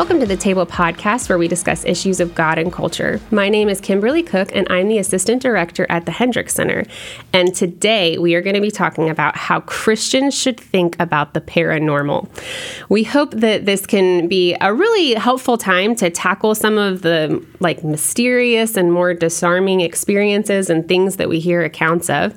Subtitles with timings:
[0.00, 3.20] Welcome to the Table Podcast, where we discuss issues of God and culture.
[3.30, 6.84] My name is Kymberli Cook, and I'm the Assistant Director at the Hendricks Center.
[7.34, 11.42] And today we are going to be talking about how Christians should think about the
[11.42, 12.30] paranormal.
[12.88, 17.44] We hope that this can be a really helpful time to tackle some of the
[17.60, 22.34] like mysterious and more disarming experiences and things that we hear accounts of,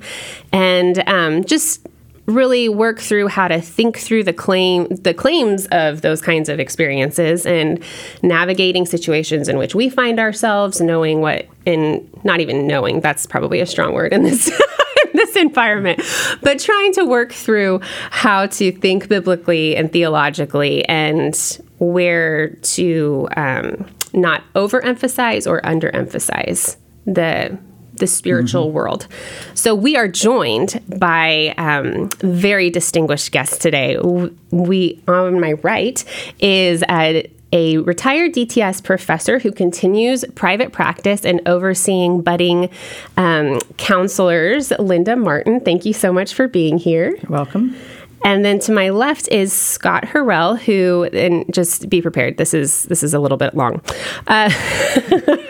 [0.52, 1.80] and um, just
[2.26, 6.58] really work through how to think through the claim the claims of those kinds of
[6.58, 7.82] experiences and
[8.22, 13.60] navigating situations in which we find ourselves knowing what in not even knowing that's probably
[13.60, 14.50] a strong word in this
[15.12, 16.00] this environment
[16.42, 17.78] but trying to work through
[18.10, 27.58] how to think biblically and theologically and where to um, not overemphasize or underemphasize the
[27.96, 28.74] the spiritual mm-hmm.
[28.74, 29.06] world.
[29.54, 33.98] So we are joined by um, very distinguished guests today.
[34.50, 36.04] We on my right
[36.40, 42.70] is a, a retired DTS professor who continues private practice and overseeing budding
[43.16, 44.70] um, counselors.
[44.72, 47.16] Linda Marten, thank you so much for being here.
[47.16, 47.76] You're welcome.
[48.24, 52.38] And then to my left is Scott Horrell, who and just be prepared.
[52.38, 53.82] This is this is a little bit long.
[54.26, 54.50] Uh,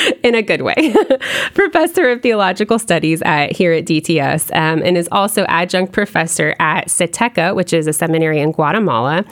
[0.22, 0.94] in a good way.
[1.54, 6.88] professor of Theological Studies at, here at DTS, um, and is also adjunct professor at
[6.88, 9.24] SETECA, which is a seminary in Guatemala,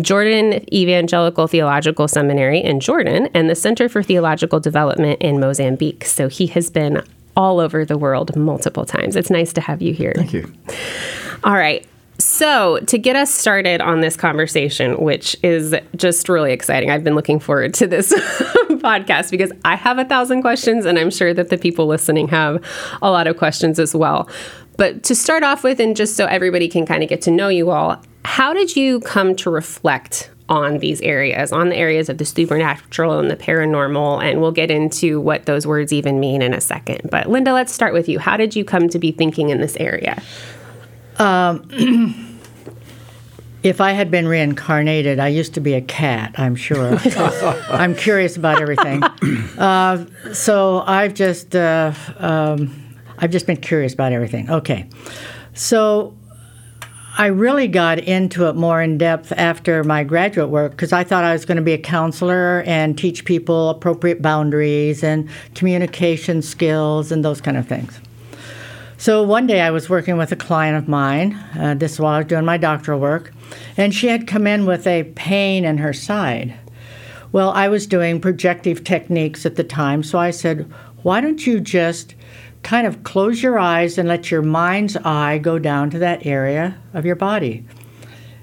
[0.00, 6.04] Jordan Evangelical Theological Seminary in Jordan, and the Center for Theological Development in Mozambique.
[6.04, 7.02] So he has been
[7.36, 9.16] all over the world multiple times.
[9.16, 10.12] It's nice to have you here.
[10.16, 10.52] Thank you.
[11.44, 11.86] All right.
[12.20, 17.14] So, to get us started on this conversation, which is just really exciting, I've been
[17.14, 18.12] looking forward to this
[18.68, 22.62] podcast because I have a thousand questions, and I'm sure that the people listening have
[23.00, 24.28] a lot of questions as well.
[24.76, 27.48] But to start off with, and just so everybody can kind of get to know
[27.48, 32.18] you all, how did you come to reflect on these areas, on the areas of
[32.18, 34.22] the supernatural and the paranormal?
[34.22, 37.08] And we'll get into what those words even mean in a second.
[37.10, 38.18] But Linda, let's start with you.
[38.18, 40.22] How did you come to be thinking in this area?
[41.20, 42.38] Um,
[43.62, 46.96] if I had been reincarnated, I used to be a cat, I'm sure.
[47.68, 49.02] I'm curious about everything.
[49.60, 54.50] Uh, so I've just, uh, um, I've just been curious about everything.
[54.50, 54.88] Okay.
[55.52, 56.16] So
[57.18, 61.24] I really got into it more in depth after my graduate work because I thought
[61.24, 67.12] I was going to be a counselor and teach people appropriate boundaries and communication skills
[67.12, 68.00] and those kind of things.
[69.00, 72.18] So one day I was working with a client of mine, uh, this while I
[72.18, 73.32] was doing my doctoral work,
[73.78, 76.54] and she had come in with a pain in her side.
[77.32, 80.70] Well, I was doing projective techniques at the time, so I said,
[81.02, 82.14] why don't you just
[82.62, 86.76] kind of close your eyes and let your mind's eye go down to that area
[86.92, 87.64] of your body?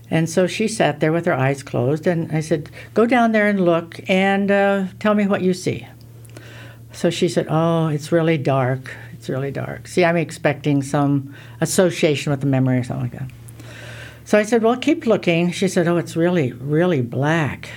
[0.10, 3.48] And so she sat there with her eyes closed, and I said, Go down there
[3.48, 5.88] and look and uh, tell me what you see.
[6.94, 8.92] So she said, Oh, it's really dark.
[9.28, 9.90] It's really dark.
[9.90, 13.30] See, I'm expecting some association with the memory or something like that.
[14.24, 15.52] So I said, Well, keep looking.
[15.52, 17.70] She said, Oh, it's really, really black.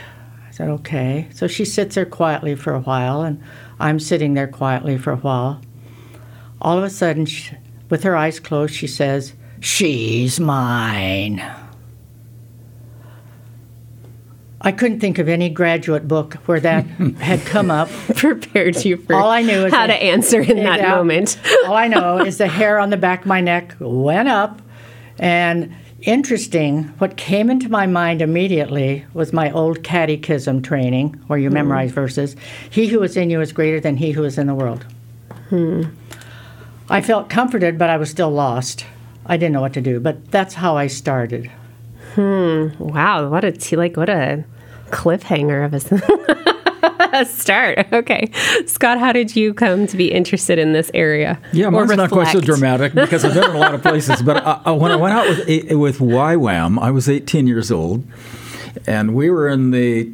[0.47, 1.27] I said, Okay.
[1.35, 3.43] So she sits there quietly for a while, and
[3.81, 5.61] I'm sitting there quietly for a while.
[6.61, 7.57] All of a sudden, she,
[7.89, 11.43] with her eyes closed, she says, She's mine.
[14.63, 16.85] I couldn't think of any graduate book where that
[17.19, 17.89] had come up.
[18.17, 21.39] Prepared you for all I knew is how to answer in that moment.
[21.67, 24.61] all I know is the hair on the back of my neck went up,
[25.19, 26.85] and interesting.
[26.99, 31.55] What came into my mind immediately was my old catechism training, where you mm.
[31.55, 32.37] memorize verses.
[32.69, 34.85] He who is in you is greater than he who is in the world.
[35.49, 35.85] Hmm.
[36.89, 38.85] I felt comforted, but I was still lost.
[39.25, 41.51] I didn't know what to do, but that's how I started.
[42.15, 42.69] Hmm.
[42.79, 43.29] Wow.
[43.29, 44.45] What a t- like what a
[44.91, 45.75] cliffhanger of
[47.13, 47.87] a start.
[47.93, 48.31] Okay,
[48.67, 51.39] Scott, how did you come to be interested in this area?
[51.53, 54.23] Yeah, mine's not quite so dramatic because I've been in a lot of places.
[54.23, 57.71] But I, I, when I went out with eh, with YWAM, I was 18 years
[57.71, 58.05] old,
[58.87, 60.13] and we were in the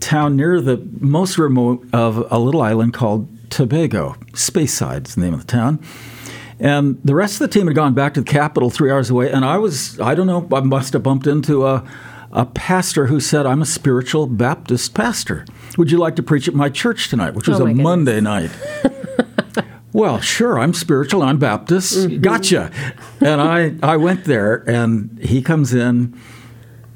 [0.00, 4.14] town near the most remote of a little island called Tobago.
[4.32, 5.82] Speyside is the name of the town.
[6.60, 9.30] And the rest of the team had gone back to the capital three hours away.
[9.30, 11.84] And I was, I don't know, I must have bumped into a,
[12.32, 15.46] a pastor who said, I'm a spiritual Baptist pastor.
[15.76, 17.34] Would you like to preach at my church tonight?
[17.34, 17.84] Which was Oh, a goodness.
[17.84, 18.50] Monday night.
[19.92, 21.96] well, sure, I'm spiritual, I'm Baptist.
[21.96, 22.20] Mm-hmm.
[22.22, 22.70] Gotcha.
[23.20, 26.18] And I, I went there, and he comes in.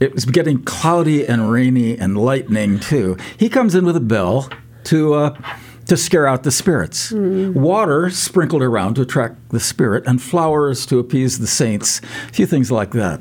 [0.00, 3.16] It was getting cloudy and rainy and lightning too.
[3.36, 4.50] He comes in with a bell
[4.84, 5.38] to uh,
[5.86, 7.12] to scare out the spirits.
[7.12, 12.00] Water sprinkled around to attract the spirit, and flowers to appease the saints.
[12.28, 13.20] A few things like that.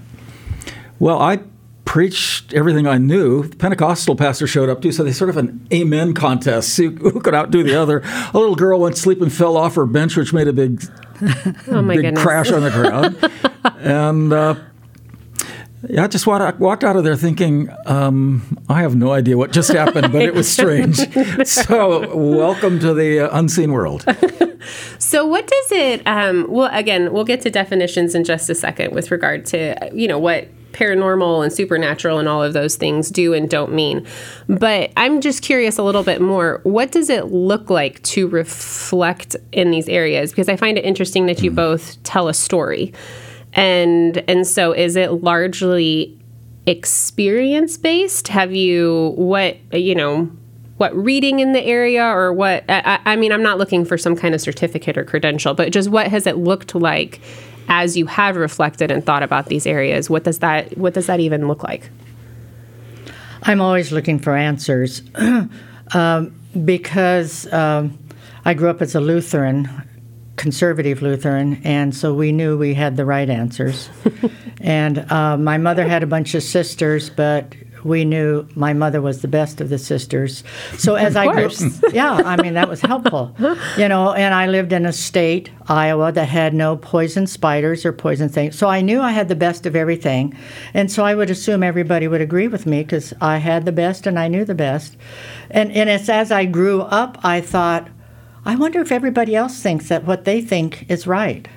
[0.99, 1.39] Well, I
[1.85, 3.43] preached everything I knew.
[3.43, 6.69] The Pentecostal pastor showed up too, so they sort of an amen contest.
[6.69, 8.01] See who could outdo the other.
[8.33, 10.81] A little girl went to sleep and fell off her bench, which made a big
[11.67, 12.23] Oh my big goodness.
[12.23, 13.17] crash on the ground.
[13.79, 14.55] and uh,
[15.89, 19.51] yeah, I just walked, walked out of there thinking, um, I have no idea what
[19.51, 20.97] just happened, but it was strange.
[21.47, 24.05] so, welcome to the uh, unseen world.
[24.99, 26.05] So, what does it?
[26.05, 30.07] Um, well, again, we'll get to definitions in just a second with regard to you
[30.07, 34.05] know what paranormal and supernatural and all of those things do and don't mean.
[34.47, 36.61] But I'm just curious a little bit more.
[36.63, 40.31] What does it look like to reflect in these areas?
[40.31, 42.93] Because I find it interesting that you both tell a story,
[43.53, 46.17] and and so is it largely
[46.65, 48.27] experience based?
[48.29, 50.31] Have you what you know?
[50.77, 54.15] what reading in the area or what I, I mean i'm not looking for some
[54.15, 57.21] kind of certificate or credential but just what has it looked like
[57.67, 61.19] as you have reflected and thought about these areas what does that what does that
[61.19, 61.91] even look like
[63.43, 65.01] I'm always looking for answers
[65.93, 67.97] um, because um,
[68.45, 69.69] I grew up as a Lutheran,
[70.41, 73.91] conservative Lutheran, and so we knew we had the right answers.
[74.61, 77.53] and uh, my mother had a bunch of sisters, but
[77.83, 80.43] we knew my mother was the best of the sisters.
[80.77, 81.51] So as I grew,
[81.93, 83.35] yeah, I mean that was helpful,
[83.77, 84.13] you know.
[84.13, 88.57] And I lived in a state, Iowa, that had no poison spiders or poison things.
[88.57, 90.35] So I knew I had the best of everything,
[90.73, 94.07] and so I would assume everybody would agree with me because I had the best
[94.07, 94.97] and I knew the best.
[95.51, 97.89] And and it's as I grew up, I thought,
[98.45, 101.47] I wonder if everybody else thinks that what they think is right.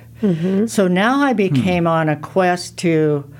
[0.67, 3.31] So now I became on a quest to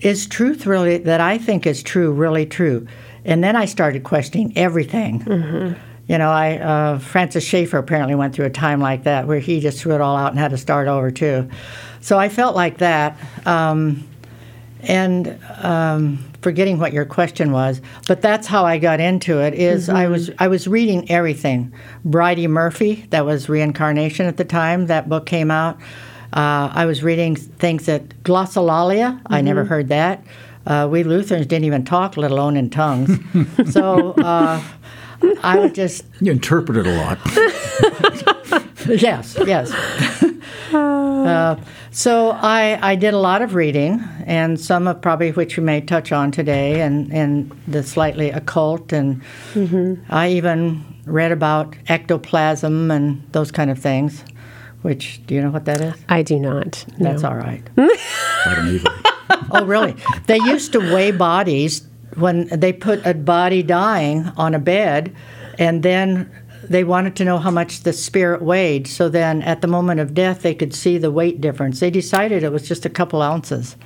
[0.00, 2.86] is truth really that I think is true really true?
[3.24, 5.22] And then I started questioning everything.
[6.08, 9.60] You know, I uh, Francis Schaeffer apparently went through a time like that where he
[9.60, 11.48] just threw it all out and had to start over too.
[12.00, 13.16] So I felt like that.
[13.46, 14.06] Um,
[14.82, 19.54] and um, forgetting what your question was, but that's how I got into it.
[19.54, 21.72] Is I was I was reading everything.
[22.06, 24.86] Bridey Murphy, that was reincarnation at the time.
[24.86, 25.80] That book came out.
[26.34, 29.20] Uh, I was reading things that glossolalia.
[29.26, 30.22] I never heard that.
[30.66, 33.18] Uh, we Lutherans didn't even talk, let alone in tongues.
[33.70, 34.62] so uh,
[35.42, 37.18] I would just You interpreted a lot.
[38.88, 39.72] yes, yes.
[40.72, 41.56] uh,
[41.90, 45.80] so I, I did a lot of reading, and some of probably which we may
[45.80, 49.22] touch on today, and, and the slightly occult, and
[50.10, 54.24] I even read about ectoplasm and those kind of things.
[54.82, 55.94] Which do you know what that is?
[56.10, 57.10] i do not no.
[57.10, 57.62] That's all right.
[57.78, 58.90] I don't either.
[59.50, 59.96] Oh, really?
[60.26, 61.86] They used to weigh bodies
[62.16, 65.14] when they put a body dying on a bed,
[65.58, 66.30] and then
[66.68, 68.86] they wanted to know how much the spirit weighed.
[68.86, 71.80] So then, at the moment of death, they could see the weight difference.
[71.80, 73.76] They decided it was just a couple ounces,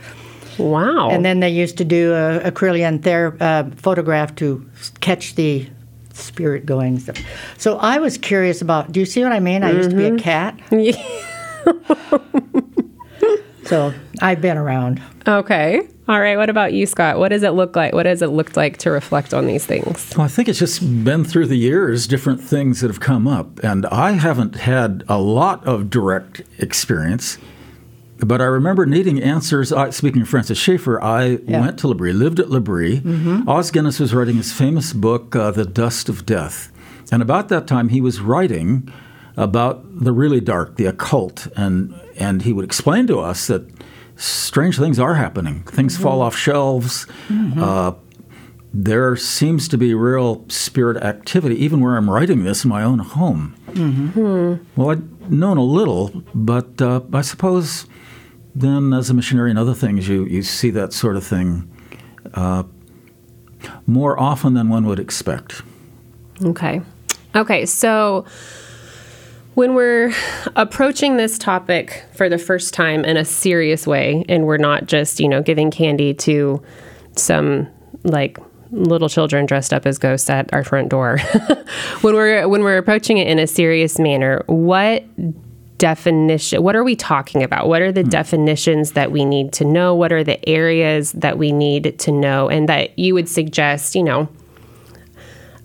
[0.59, 4.69] wow and then they used to do a acrylion ther- uh, photograph to
[5.00, 5.69] catch the
[6.12, 6.99] spirit going.
[6.99, 7.12] So,
[7.57, 8.93] so I was curious about.
[8.93, 9.62] Do you see what I mean?
[9.62, 10.59] I used to be a cat,
[13.69, 15.01] so I've been around.
[15.27, 18.29] okay all right what about you scott what does it look like what does it
[18.29, 21.57] look like to reflect on these things Well, I think it's just been through the
[21.57, 23.63] years, different things that have come up.
[23.63, 27.37] And I haven't had a lot of direct experience,
[28.21, 29.71] but I remember needing answers.
[29.73, 33.03] I, speaking of Francis Schaeffer, I went to L'Abri, lived at L'Abri.
[33.47, 36.73] Os Guinness was writing his famous book, uh, The Dust of Death.
[37.13, 38.91] And about that time, he was writing
[39.37, 41.47] about the really dark, the occult.
[41.55, 43.63] And, and he would explain to us that
[44.17, 45.63] strange things are happening.
[45.63, 47.07] Things fall off shelves.
[47.31, 47.93] Uh,
[48.75, 52.99] there seems to be real spirit activity, even where I'm writing this in my own
[52.99, 53.55] home.
[54.77, 57.87] Well, I'd known a little, but uh, I suppose
[58.55, 61.71] then as a missionary and other things, you, you see that sort of thing
[62.35, 62.65] uh,
[63.87, 65.63] more often than one would expect.
[66.43, 66.83] Okay.
[67.35, 67.67] Okay.
[67.67, 68.25] So
[69.59, 70.15] when we're
[70.55, 75.19] approaching this topic for the first time in a serious way, and we're not just,
[75.19, 76.62] you know, giving candy to
[77.17, 77.67] some
[78.05, 78.38] like
[78.71, 81.19] little children dressed up as ghosts at our front door.
[82.03, 85.03] when we're when we're approaching it in a serious manner, what
[85.79, 88.11] definition what are we talking about what are the mm.
[88.11, 92.49] definitions that we need to know what are the areas that we need to know
[92.49, 94.29] and that you would suggest you know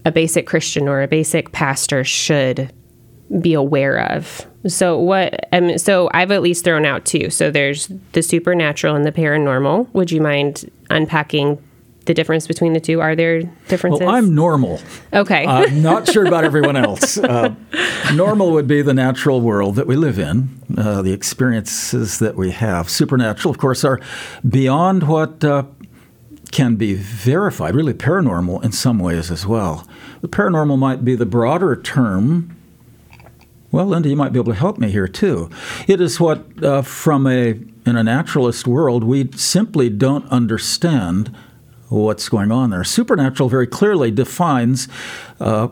[0.05, 2.71] a basic christian or a basic pastor should
[3.39, 7.91] be aware of so what um, so i've at least thrown out two so there's
[8.11, 11.57] the supernatural and the paranormal would you mind unpacking
[12.05, 12.99] the difference between the two?
[13.01, 14.01] Are there differences?
[14.01, 14.81] Well, I'm normal.
[15.13, 15.45] Okay.
[15.45, 17.17] I'm not sure about everyone else.
[17.17, 17.55] Uh,
[18.13, 22.51] normal would be the natural world that we live in, uh, the experiences that we
[22.51, 22.89] have.
[22.89, 23.99] Supernatural, of course, are
[24.47, 25.63] beyond what uh,
[26.51, 29.87] can be verified, really paranormal in some ways as well.
[30.21, 32.57] The paranormal might be the broader term.
[33.73, 35.49] Well, Linda, you might be able to help me here too.
[35.87, 41.35] It is what, uh, from a in a naturalist world, we simply don't understand
[41.89, 42.83] what's going on there.
[42.83, 44.87] Supernatural very clearly defines
[45.39, 45.69] uh,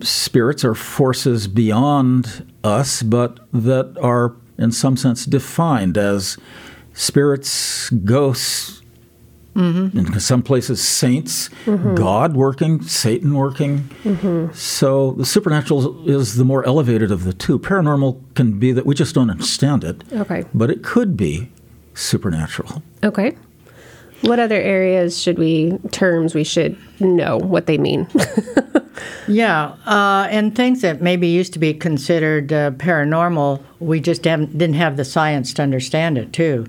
[0.00, 6.38] spirits or forces beyond us, but that are, in some sense, defined as
[6.92, 8.82] spirits, ghosts,
[9.58, 9.98] Mm-hmm.
[9.98, 11.96] In some places, saints, mm-hmm.
[11.96, 13.80] God working, Satan working.
[14.04, 14.52] Mm-hmm.
[14.52, 17.58] So the supernatural is the more elevated of the two.
[17.58, 20.04] Paranormal can be that we just don't understand it.
[20.12, 20.44] Okay.
[20.54, 21.50] But it could be
[21.94, 22.84] supernatural.
[23.02, 23.36] Okay.
[24.20, 28.08] What other areas should we terms we should know what they mean?
[29.28, 34.74] yeah, uh, and things that maybe used to be considered uh, paranormal, we just didn't
[34.74, 36.66] have the science to understand it too.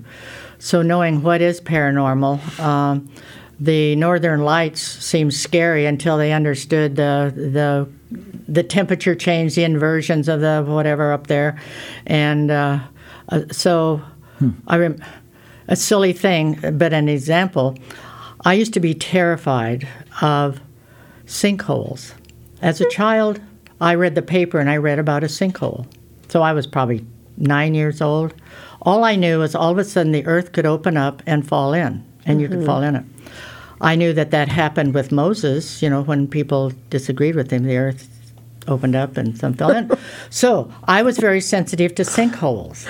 [0.60, 2.60] So knowing what is paranormal.
[2.60, 3.10] Um,
[3.58, 7.88] the northern lights seemed scary until they understood the the
[8.48, 11.60] the temperature change, the inversions of the whatever up there,
[12.06, 12.80] and uh,
[13.28, 14.00] uh, so
[14.38, 14.50] hmm.
[14.66, 15.04] I remember
[15.68, 17.76] a silly thing, but an example.
[18.44, 19.86] I used to be terrified
[20.22, 20.60] of
[21.26, 22.14] sinkholes.
[22.62, 23.40] As a child,
[23.80, 25.86] I read the paper and I read about a sinkhole.
[26.28, 27.04] So I was probably
[27.36, 28.34] nine years old.
[28.82, 31.72] All I knew was all of a sudden the earth could open up and fall
[31.72, 32.40] in, and mm-hmm.
[32.40, 32.66] you could mm-hmm.
[32.66, 33.04] fall in it.
[33.80, 37.78] I knew that that happened with Moses, you know, when people disagreed with him, the
[37.78, 38.08] earth
[38.68, 39.90] opened up and some fell in.
[40.30, 42.86] so I was very sensitive to sinkholes.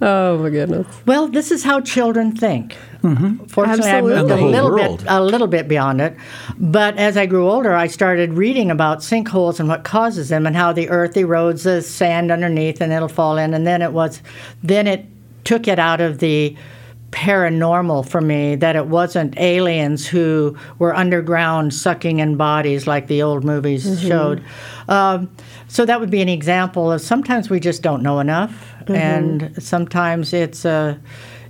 [0.00, 0.86] Oh my goodness.
[1.06, 2.76] Well, this is how children think.
[3.02, 3.44] Mm-hmm.
[3.44, 4.14] Fortunately, Absolutely.
[4.14, 4.98] I moved a little world.
[4.98, 6.16] bit a little bit beyond it.
[6.58, 10.56] But as I grew older, I started reading about sinkholes and what causes them and
[10.56, 13.54] how the earth erodes the sand underneath and it'll fall in.
[13.54, 14.22] And then it was,
[14.62, 15.06] then it
[15.44, 16.56] took it out of the
[17.10, 23.22] paranormal for me that it wasn't aliens who were underground sucking in bodies like the
[23.22, 24.08] old movies mm-hmm.
[24.08, 24.44] showed.
[24.88, 25.30] Um,
[25.68, 28.94] so that would be an example of sometimes we just don't know enough mm-hmm.
[28.94, 30.94] and sometimes it's a uh,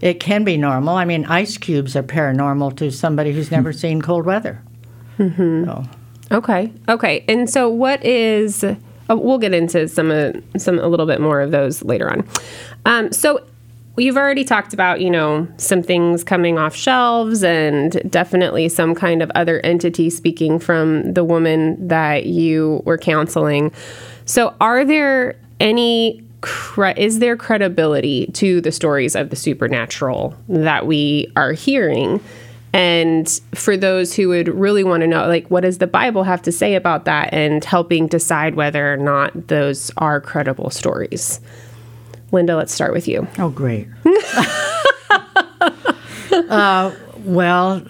[0.03, 0.97] it can be normal.
[0.97, 4.61] I mean, ice cubes are paranormal to somebody who's never seen cold weather.
[5.17, 5.65] Mm-hmm.
[5.65, 5.85] So.
[6.33, 7.25] Okay, okay.
[7.29, 8.65] And so, what is?
[9.09, 12.27] Oh, we'll get into some uh, some a little bit more of those later on.
[12.85, 13.47] Um, so,
[13.97, 19.23] you've already talked about you know some things coming off shelves and definitely some kind
[19.23, 23.73] of other entity speaking from the woman that you were counseling.
[24.25, 26.25] So, are there any
[26.97, 32.21] is there credibility to the stories of the supernatural that we are hearing?
[32.75, 36.41] And for those who would really want to know, like, what does the Bible have
[36.43, 41.41] to say about that and helping decide whether or not those are credible stories?
[42.33, 43.29] Linda, let's start with you.
[43.39, 43.89] Oh, great.
[46.49, 47.83] uh, well,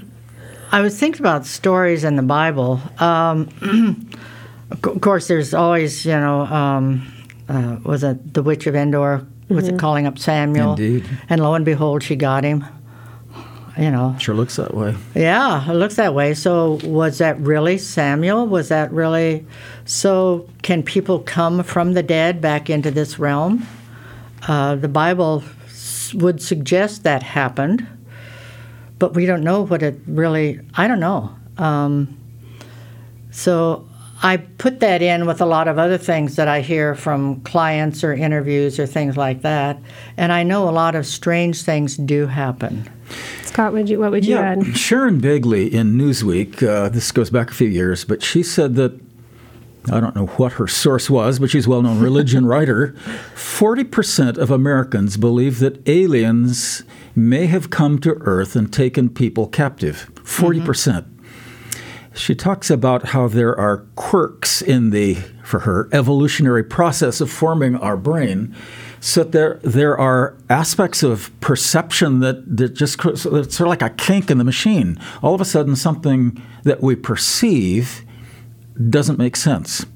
[0.72, 2.80] I was thinking about stories in the Bible.
[2.98, 3.48] Um,
[4.70, 7.06] of course, there's always, you know, um,
[7.48, 9.24] uh, was it the witch of Endor?
[9.48, 9.76] Was mm-hmm.
[9.76, 10.70] it calling up Samuel?
[10.70, 11.08] Indeed.
[11.28, 12.64] And lo and behold, she got him.
[13.78, 14.16] You know.
[14.18, 14.94] Sure looks that way.
[15.14, 16.34] Yeah, it looks that way.
[16.34, 18.46] So was that really Samuel?
[18.46, 19.46] Was that really?
[19.86, 23.66] So can people come from the dead back into this realm?
[24.48, 25.42] Uh, the Bible
[26.14, 27.86] would suggest that happened,
[28.98, 30.60] but we don't know what it really.
[30.74, 31.34] I don't know.
[31.58, 32.18] Um,
[33.30, 33.88] so
[34.22, 38.04] I put that in with a lot of other things that I hear from clients
[38.04, 39.78] or interviews or things like that.
[40.16, 42.88] And I know a lot of strange things do happen.
[43.44, 44.76] Scott, would you, what would you yeah, add?
[44.76, 48.98] Sharon Begley in Newsweek, uh, this goes back a few years, but she said that
[49.90, 52.94] I don't know what her source was, but she's a well known religion writer.
[53.34, 56.84] 40% of Americans believe that aliens
[57.16, 60.10] may have come to Earth and taken people captive.
[60.14, 60.62] Mm-hmm.
[60.62, 60.64] 40%.
[60.64, 61.06] percent
[62.14, 67.74] she talks about how there are quirks in the, for her, evolutionary process of forming
[67.76, 68.54] our brain
[69.00, 73.90] So there, there are aspects of perception that, that just it's sort of like a
[73.90, 74.96] kink in the machine.
[75.22, 78.04] All of a sudden, something that we perceive
[78.90, 79.86] doesn't make sense.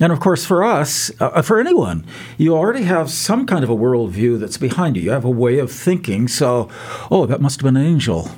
[0.00, 2.04] And of course, for us, uh, for anyone,
[2.36, 5.02] you already have some kind of a worldview that's behind you.
[5.02, 6.26] You have a way of thinking.
[6.26, 6.68] So,
[7.10, 8.30] oh, that must have been an angel.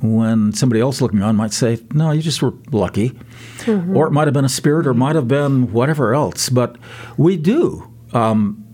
[0.00, 3.10] When somebody else looking on might say, no, you just were lucky.
[3.58, 3.96] Mm-hmm.
[3.96, 6.48] Or it might have been a spirit or might have been whatever else.
[6.48, 6.76] But
[7.16, 8.64] we do um,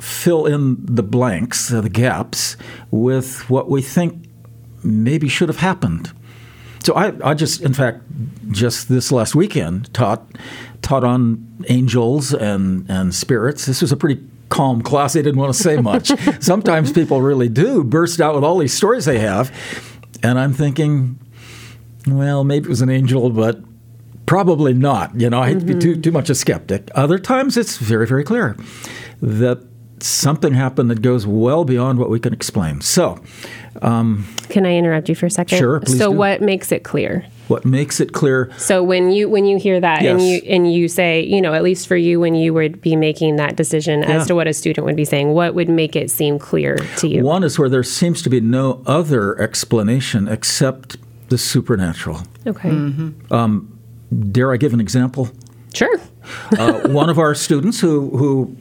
[0.00, 2.56] fill in the blanks, the gaps,
[2.90, 4.28] with what we think
[4.82, 6.12] maybe should have happened.
[6.88, 8.00] So I, I just, in fact,
[8.50, 10.24] just this last weekend taught
[10.80, 13.66] taught on angels and and spirits.
[13.66, 15.12] This was a pretty calm class.
[15.12, 16.10] They didn't want to say much.
[16.40, 19.52] Sometimes people really do burst out with all these stories they have,
[20.22, 21.18] and I'm thinking,
[22.06, 23.60] well, maybe it was an angel, but
[24.24, 25.14] probably not.
[25.14, 25.66] You know, I hate mm-hmm.
[25.66, 26.90] to be too too much a skeptic.
[26.94, 28.56] Other times, it's very very clear
[29.20, 29.58] that
[30.02, 32.80] something happened that goes well beyond what we can explain.
[32.80, 33.22] So,
[33.82, 35.58] um, can I interrupt you for a second?
[35.58, 35.82] Sure.
[35.86, 36.16] so, do.
[36.16, 37.26] what makes it clear?
[37.48, 38.50] What makes it clear?
[38.58, 40.12] So when you when you hear that yes.
[40.12, 42.94] and you and you say, you know, at least for you, when you would be
[42.94, 44.16] making that decision yeah.
[44.16, 47.08] as to what a student would be saying, what would make it seem clear to
[47.08, 47.24] you?
[47.24, 50.96] One is where there seems to be no other explanation except
[51.30, 52.20] the supernatural.
[52.46, 52.70] Okay.
[52.70, 53.32] Mm-hmm.
[53.32, 53.78] Um,
[54.30, 55.30] dare I give an example?
[55.72, 55.98] Sure.
[56.58, 58.56] uh, one of our students who who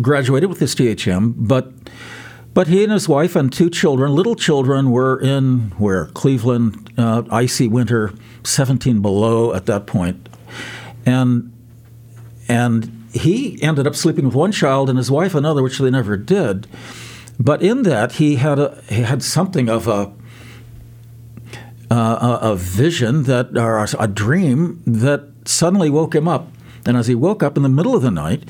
[0.00, 1.72] graduated with his THM, but
[2.56, 7.22] but he and his wife and two children, little children, were in where Cleveland, uh,
[7.30, 10.26] icy winter, 17 below at that point,
[11.04, 11.52] and
[12.48, 16.16] and he ended up sleeping with one child and his wife another, which they never
[16.16, 16.66] did.
[17.38, 20.10] But in that, he had a he had something of a
[21.90, 26.48] uh, a, a vision that or a dream that suddenly woke him up.
[26.86, 28.44] And as he woke up in the middle of the night,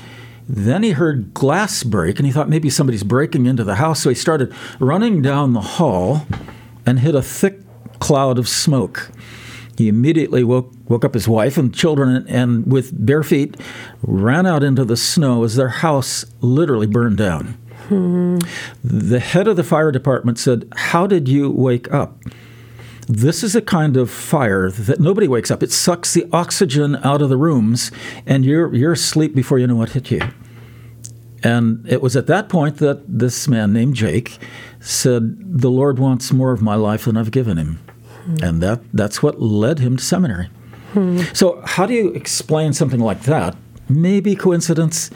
[0.47, 4.01] then he heard glass break and he thought maybe somebody's breaking into the house.
[4.01, 6.25] So he started running down the hall
[6.85, 7.59] and hit a thick
[7.99, 9.11] cloud of smoke.
[9.77, 13.57] He immediately woke, woke up his wife and children and, with bare feet
[14.01, 17.57] ran out into the snow as their house literally burned down.
[17.87, 18.39] Hmm.
[18.83, 22.17] The head of the fire department said, How did you wake up?
[23.07, 25.63] This is a kind of fire that nobody wakes up.
[25.63, 27.89] It sucks the oxygen out of the rooms,
[28.25, 30.19] and you're you're asleep before you know what hit you.
[31.43, 34.37] And it was at that point that this man named Jake
[34.79, 37.79] said, "The Lord wants more of my life than I've given him,"
[38.25, 38.43] hmm.
[38.43, 40.49] and that that's what led him to seminary.
[40.93, 41.21] Hmm.
[41.33, 43.55] So, how do you explain something like that?
[43.87, 45.11] Maybe coincidence,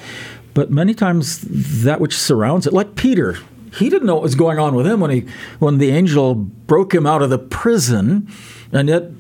[0.54, 1.42] but many times
[1.84, 3.38] that which surrounds it, like Peter,
[3.78, 5.26] he didn't know what was going on with him when he
[5.60, 8.28] when the angel broke him out of the prison,
[8.72, 9.12] and yet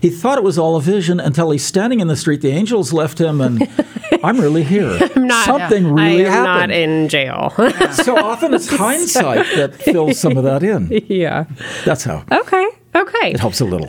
[0.00, 2.40] he thought it was all a vision until he's standing in the street.
[2.40, 3.68] The angels left him, and
[4.24, 4.98] I'm really here.
[5.14, 5.90] I'm not, Something yeah.
[6.04, 6.44] really I am happened.
[6.44, 7.50] not in jail.
[7.92, 10.88] so often it's hindsight that fills some of that in.
[11.08, 11.44] Yeah,
[11.84, 12.24] that's how.
[12.30, 12.66] Okay.
[12.94, 13.30] Okay.
[13.32, 13.86] It helps a little.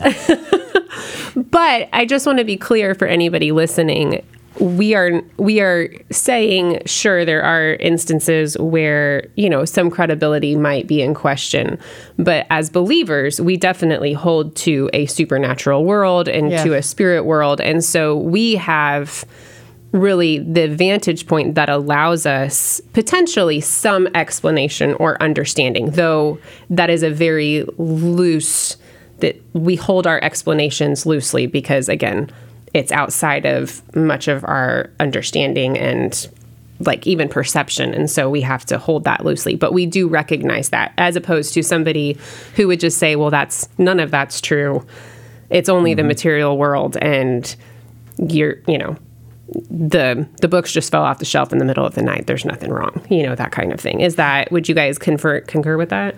[1.36, 4.22] but I just want to be clear for anybody listening
[4.60, 10.86] we are we are saying sure there are instances where you know some credibility might
[10.86, 11.78] be in question.
[12.18, 17.60] But as believers we definitely hold to a supernatural world and to a spirit world.
[17.60, 19.24] And so we have
[19.92, 27.02] really the vantage point that allows us potentially some explanation or understanding though that is
[27.02, 28.76] a very loose
[29.18, 32.30] that we hold our explanations loosely because again
[32.74, 36.28] it's outside of much of our understanding and
[36.80, 39.54] like even perception and so we have to hold that loosely.
[39.54, 42.16] But we do recognize that as opposed to somebody
[42.56, 44.86] who would just say well that's none of that's true.
[45.50, 45.98] It's only mm-hmm.
[45.98, 47.54] the material world and
[48.16, 48.96] you're you know
[49.68, 52.26] the the books just fell off the shelf in the middle of the night.
[52.26, 54.00] There's nothing wrong you know that kind of thing.
[54.00, 56.14] Is that would you guys confer, concur with that?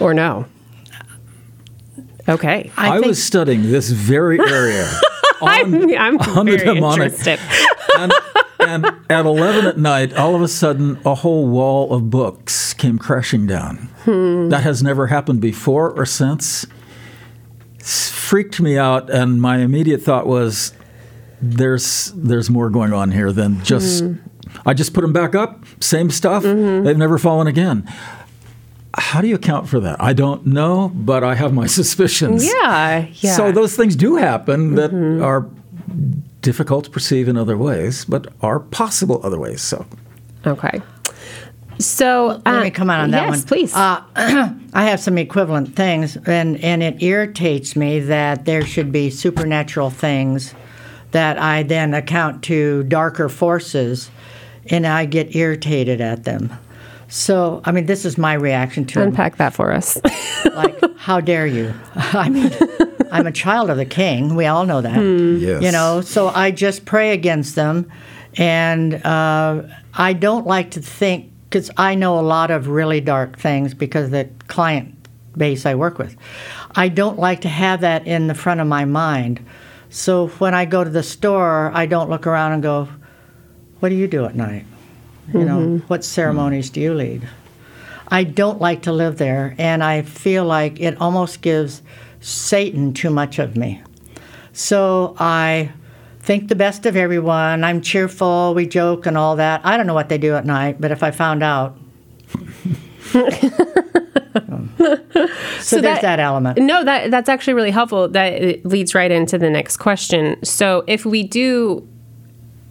[0.00, 0.46] Or no?
[2.28, 2.70] Okay.
[2.76, 4.90] i, I was studying this very area
[5.40, 7.12] on, I'm, I'm on the demonic.
[7.98, 8.12] and,
[8.60, 12.98] and at 11 at night, all of a sudden, a whole wall of books came
[12.98, 13.88] crashing down.
[14.04, 14.48] Hmm.
[14.48, 16.66] That has never happened before or since.
[17.76, 20.72] It's freaked me out, and my immediate thought was,
[21.42, 24.14] "There's there's more going on here than just." Hmm.
[24.64, 26.44] I just put them back up, same stuff.
[26.44, 26.84] Mm-hmm.
[26.84, 27.90] They've never fallen again.
[28.96, 30.00] How do you account for that?
[30.00, 32.44] I don't know, but I have my suspicions.
[32.44, 33.36] Yeah, yeah.
[33.36, 35.22] So those things do happen that mm-hmm.
[35.22, 35.48] are
[36.40, 39.62] difficult to perceive in other ways, but are possible other ways.
[39.62, 39.86] So,
[40.46, 40.80] okay.
[41.78, 43.42] So uh, let me come out on that yes, one.
[43.42, 43.74] Please.
[43.74, 44.02] Uh,
[44.74, 49.90] I have some equivalent things, and and it irritates me that there should be supernatural
[49.90, 50.54] things
[51.10, 54.10] that I then account to darker forces
[54.66, 56.52] and I get irritated at them.
[57.14, 59.08] So, I mean, this is my reaction to them.
[59.10, 60.00] Unpack that for us.
[60.54, 61.74] Like, how dare you?
[61.96, 62.52] I mean,
[63.10, 64.36] I'm a child of the king.
[64.36, 64.96] We all know that.
[64.96, 65.62] Yes.
[65.62, 67.90] You know, so I just pray against them.
[68.36, 69.62] And uh,
[69.94, 74.06] I don't like to think, because I know a lot of really dark things because
[74.06, 74.94] of the client
[75.36, 76.16] base I work with.
[76.76, 79.44] I don't like to have that in the front of my mind.
[79.90, 82.88] So when I go to the store, I don't look around and go,
[83.80, 84.66] What do you do at night?
[85.32, 85.86] You know, mm-hmm.
[85.86, 87.26] what ceremonies do you lead?
[88.08, 91.82] I don't like to live there, and I feel like it almost gives
[92.20, 93.82] Satan too much of me.
[94.52, 95.72] So I
[96.20, 97.64] think the best of everyone.
[97.64, 99.60] I'm cheerful, we joke and all that.
[99.64, 101.76] I don't know what they do at night, but if I found out.
[103.12, 103.20] so,
[105.80, 106.58] there's that- that element.
[106.58, 108.08] No, that that's actually really helpful.
[108.08, 110.42] That leads right into the next question.
[110.44, 111.86] So, if we do,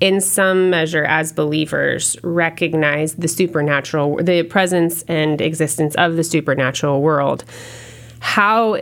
[0.03, 7.01] in some measure, as believers, recognize the supernatural, the presence and existence of the supernatural
[7.01, 7.45] world,
[8.19, 8.81] how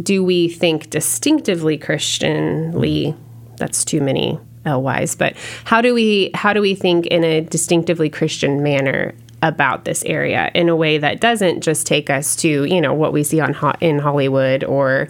[0.00, 3.16] do we think distinctively Christianly?
[3.56, 8.08] That's too many Lys, but how do we how do we think in a distinctively
[8.08, 12.80] Christian manner about this area in a way that doesn't just take us to you
[12.80, 15.08] know what we see on ho- in Hollywood or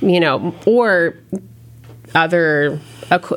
[0.00, 1.16] you know or
[2.14, 2.78] other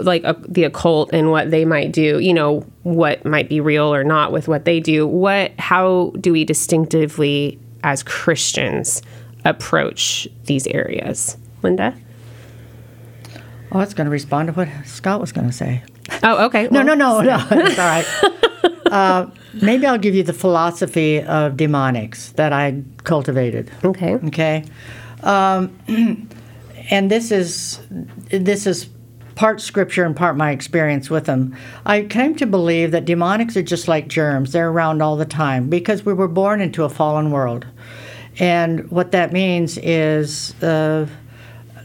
[0.01, 3.93] like uh, the occult and what they might do you know what might be real
[3.93, 9.01] or not with what they do what how do we distinctively as Christians
[9.43, 11.95] approach these areas Linda
[13.71, 15.83] Oh, it's going to respond to what Scott was going to say.
[16.23, 17.47] oh okay No, well, no, no, no.
[17.51, 18.05] It's all right.
[18.91, 19.29] Uh,
[19.61, 23.69] maybe I'll give you the philosophy of demonics that I cultivated.
[23.83, 24.63] okay Okay,
[25.23, 25.75] um,
[26.89, 27.79] and this is
[28.29, 28.87] this is
[29.35, 31.55] part scripture and part my experience with them.
[31.85, 35.69] I came to believe that demonics are just like germs; they're around all the time
[35.69, 37.67] because we were born into a fallen world,
[38.39, 41.07] and what that means is uh,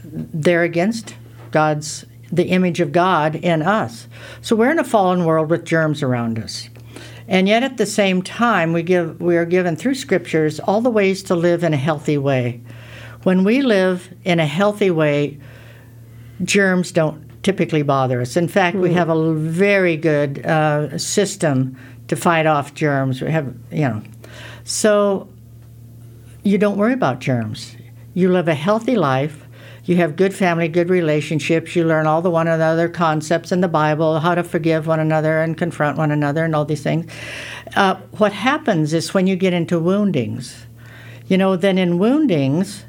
[0.03, 1.15] they're against
[1.51, 4.07] God's the image of God in us.
[4.41, 6.69] So we're in a fallen world with germs around us.
[7.27, 10.89] And yet at the same time we give we are given through scriptures all the
[10.89, 12.61] ways to live in a healthy way.
[13.23, 15.39] When we live in a healthy way,
[16.43, 18.37] germs don't typically bother us.
[18.37, 21.77] In fact, we have a very good uh, system
[22.07, 23.21] to fight off germs.
[23.21, 24.03] We have, you know,
[24.63, 25.29] so
[26.43, 27.75] you don't worry about germs.
[28.13, 29.47] You live a healthy life.
[29.85, 31.75] You have good family, good relationships.
[31.75, 35.41] You learn all the one another concepts in the Bible, how to forgive one another
[35.41, 37.11] and confront one another, and all these things.
[37.75, 40.67] Uh, what happens is when you get into woundings,
[41.27, 42.85] you know, then in woundings,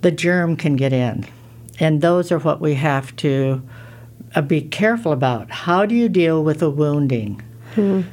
[0.00, 1.26] the germ can get in.
[1.80, 3.62] And those are what we have to
[4.34, 5.50] uh, be careful about.
[5.50, 7.42] How do you deal with a wounding?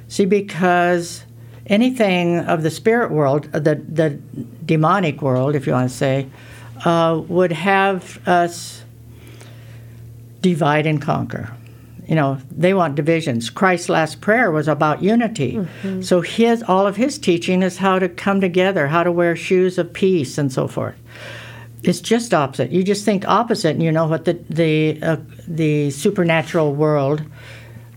[0.08, 1.24] See, because
[1.68, 4.20] anything of the spirit world, uh, the, the
[4.66, 6.28] demonic world, if you want to say,
[6.84, 8.84] uh, would have us
[10.42, 11.56] divide and conquer.
[12.08, 13.50] You know, they want divisions.
[13.52, 15.60] Christ's last prayer was about unity.
[16.02, 19.78] So his all of his teaching is how to come together, how to wear shoes
[19.78, 20.96] of peace and so forth.
[21.84, 22.72] It's just opposite.
[22.72, 25.18] You just think opposite, and you know what the the uh,
[25.48, 27.24] the supernatural world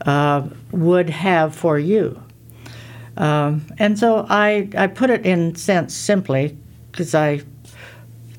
[0.07, 2.21] uh, would have for you.
[3.17, 6.57] Um, and so I I put it in sense simply
[6.91, 7.43] because I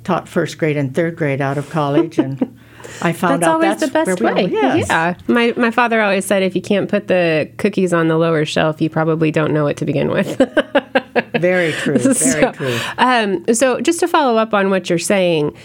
[0.03, 2.59] taught first grade and third grade out of college, and
[3.01, 4.47] I found That's out always that's the best way.
[4.47, 4.87] Yes.
[4.89, 5.15] Yeah.
[5.27, 8.81] My my father always said if you can't put the cookies on the lower shelf,
[8.81, 10.37] you probably don't know it to begin with.
[11.39, 11.97] Very true.
[11.97, 12.79] Very so, true.
[12.97, 15.55] Um, so just to follow up on what you're saying,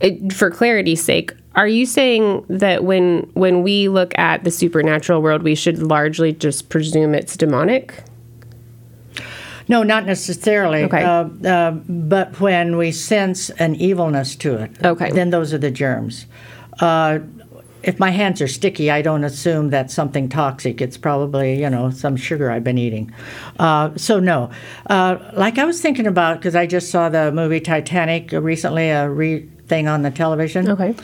[0.00, 5.22] it, for clarity's sake, are you saying that when when we look at the supernatural
[5.22, 8.04] world, we should largely just presume it's demonic?
[9.68, 10.84] No, not necessarily.
[10.84, 11.02] Okay.
[11.02, 15.10] Uh, uh, but when we sense an evilness to it, Okay.
[15.10, 16.26] then those are the germs.
[16.80, 17.20] Uh,
[17.82, 20.80] if my hands are sticky, I don't assume that's something toxic.
[20.80, 23.12] It's probably, you know, some sugar I've been eating.
[23.58, 24.50] Uh, so, no.
[24.86, 29.08] Uh, like I was thinking about, because I just saw the movie Titanic recently, a
[29.08, 30.68] re- thing on the television.
[30.68, 30.94] Okay.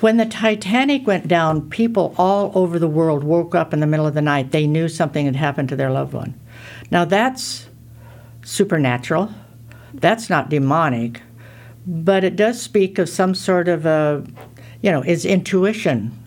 [0.00, 4.06] When the Titanic went down, people all over the world woke up in the middle
[4.06, 4.50] of the night.
[4.50, 6.34] They knew something had happened to their loved one.
[6.90, 7.68] Now that's
[8.42, 9.32] supernatural.
[9.92, 11.22] That's not demonic,
[11.86, 14.24] but it does speak of some sort of a,
[14.82, 16.18] you know, is intuition.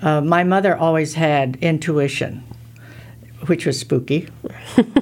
[0.00, 2.42] Uh, my mother always had intuition,
[3.46, 4.28] which was spooky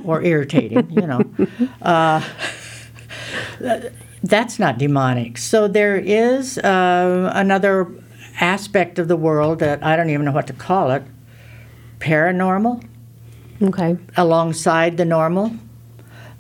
[0.05, 1.23] or irritating, you know.
[1.81, 2.23] Uh,
[4.23, 5.39] that's not demonic.
[5.39, 7.91] So there is uh, another
[8.41, 11.03] aspect of the world that I don't even know what to call it
[11.99, 12.85] paranormal.
[13.63, 13.99] Okay.
[14.17, 15.53] alongside the normal,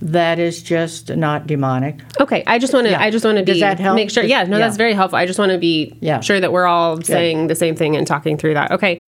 [0.02, 2.00] that is just not demonic.
[2.20, 2.92] Okay, I just want to.
[2.92, 3.00] Yeah.
[3.02, 3.96] I just want to be Does that help?
[3.96, 4.24] make sure.
[4.24, 4.66] Yeah, no, Yeah.
[4.66, 5.18] that's very helpful.
[5.18, 6.20] I just want to be Yeah.
[6.20, 8.70] sure that we're all saying the same thing and talking through that.
[8.72, 8.98] Okay.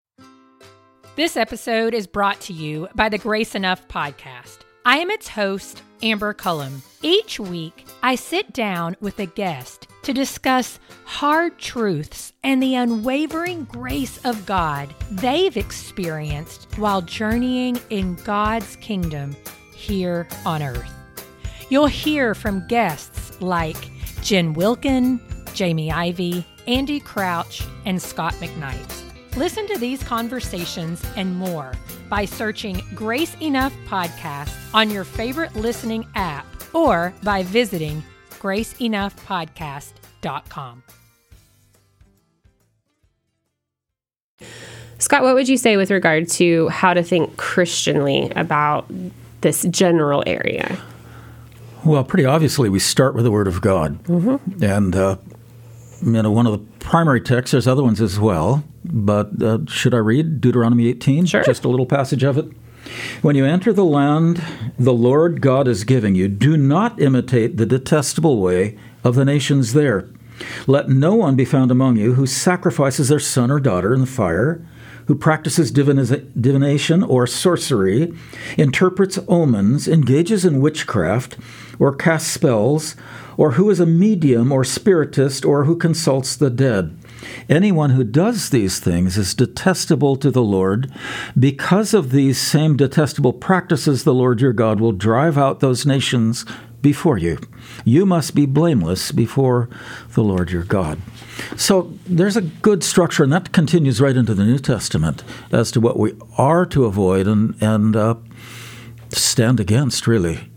[1.16, 4.58] This episode is brought to you by the Grace Enough podcast.
[4.84, 6.82] I am its host, Amber Cullum.
[7.02, 13.64] Each week, I sit down with a guest to discuss hard truths and the unwavering
[13.64, 19.36] grace of God they've experienced while journeying in God's kingdom
[19.82, 20.90] here on earth.
[21.68, 23.90] You'll hear from guests like
[24.22, 25.20] Jen Wilkin,
[25.54, 29.02] Jamie Ivey, Andy Crouch, and Scot McKnight.
[29.36, 31.72] Listen to these conversations and more
[32.08, 38.02] by searching Grace Enough Podcast on your favorite listening app or by visiting
[38.38, 40.82] graceenoughpodcast.com.
[44.98, 48.88] Scott, what would you say with regard to how to think Christianly about
[49.42, 50.78] this general area?
[51.84, 54.02] Well, pretty obviously, we start with the Word of God.
[54.04, 54.62] Mm-hmm.
[54.62, 55.16] And, uh,
[56.04, 59.94] you know, one of the primary texts, there's other ones as well, but uh, should
[59.94, 61.26] I read Deuteronomy 18?
[61.26, 61.44] Sure.
[61.44, 62.46] Just a little passage of it.
[63.22, 64.42] When you enter the land
[64.78, 69.72] the Lord God is giving you, do not imitate the detestable way of the nations
[69.72, 70.08] there.
[70.66, 74.06] Let no one be found among you who sacrifices their son or daughter in the
[74.06, 74.66] fire,
[75.12, 78.10] who practices diviniz- divination or sorcery,
[78.56, 81.36] interprets omens, engages in witchcraft,
[81.78, 82.96] or casts spells,
[83.36, 86.96] or who is a medium or spiritist, or who consults the dead.
[87.48, 90.92] Anyone who does these things is detestable to the Lord.
[91.38, 96.44] Because of these same detestable practices, the Lord your God will drive out those nations
[96.80, 97.38] before you.
[97.84, 99.68] You must be blameless before
[100.14, 101.00] the Lord your God.
[101.56, 105.80] So there's a good structure, and that continues right into the New Testament as to
[105.80, 108.16] what we are to avoid and, and uh,
[109.10, 110.51] stand against, really.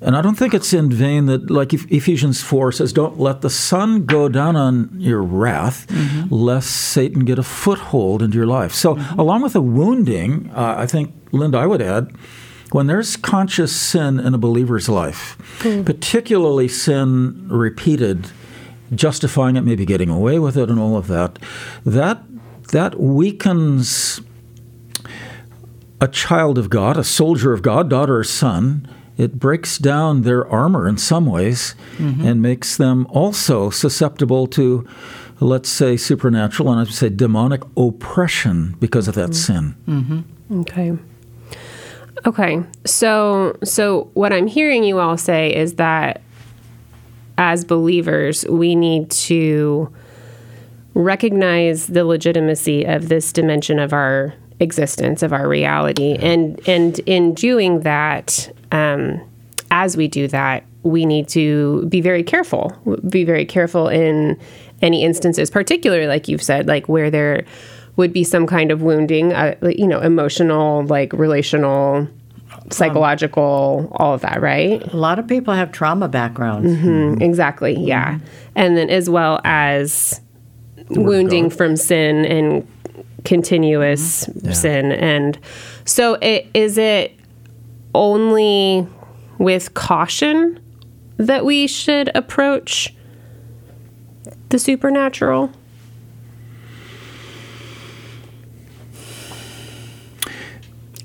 [0.00, 3.48] And I don't think it's in vain that, like Ephesians 4 says, don't let the
[3.48, 6.32] sun go down on your wrath, mm-hmm.
[6.32, 8.74] lest Satan get a foothold into your life.
[8.74, 9.18] So, mm-hmm.
[9.18, 12.14] along with the wounding, uh, I think, Linda, I would add,
[12.72, 15.84] when there's conscious sin in a believer's life, mm-hmm.
[15.84, 18.30] particularly sin repeated,
[18.94, 21.38] justifying it, maybe getting away with it, and all of that,
[21.84, 22.22] that
[22.72, 24.20] that weakens
[26.00, 30.46] a child of God, a soldier of God, daughter or son it breaks down their
[30.48, 32.26] armor in some ways mm-hmm.
[32.26, 34.86] and makes them also susceptible to,
[35.40, 39.32] let's say, supernatural and I'd say demonic oppression because of that mm-hmm.
[39.32, 39.76] sin.
[39.88, 40.60] Mm-hmm.
[40.60, 40.92] Okay.
[42.26, 42.62] Okay.
[42.84, 46.20] So, so what I'm hearing you all say is that
[47.38, 49.92] as believers, we need to
[50.94, 57.34] recognize the legitimacy of this dimension of our existence of our reality and and in
[57.34, 59.20] doing that um,
[59.70, 62.72] as we do that we need to be very careful
[63.08, 64.38] be very careful in
[64.82, 67.44] any instances particularly like you've said like where there
[67.96, 72.06] would be some kind of wounding uh, you know emotional like relational
[72.70, 77.88] psychological all of that right a lot of people have trauma backgrounds mm-hmm, exactly mm-hmm.
[77.88, 78.18] yeah
[78.54, 80.20] and then as well as
[80.90, 82.66] wounding from sin and
[83.24, 84.46] continuous mm-hmm.
[84.46, 84.52] yeah.
[84.52, 85.38] sin and
[85.84, 87.15] so it, is it
[87.96, 88.86] only
[89.38, 90.60] with caution
[91.16, 92.94] that we should approach
[94.50, 95.50] the supernatural?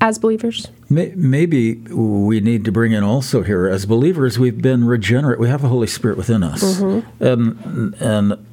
[0.00, 0.68] As believers?
[0.90, 5.62] Maybe we need to bring in also here as believers we've been regenerate we have
[5.62, 6.62] the holy spirit within us.
[6.62, 7.24] Mm-hmm.
[7.24, 8.46] and and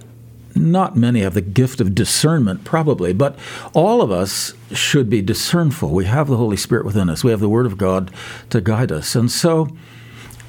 [0.60, 3.38] not many have the gift of discernment, probably, but
[3.74, 5.89] all of us should be discernful.
[5.89, 8.12] We have the Holy Spirit within us, we have the Word of God
[8.50, 9.15] to guide us.
[9.15, 9.69] And so,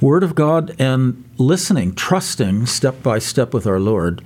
[0.00, 4.22] Word of God and listening, trusting step by step with our Lord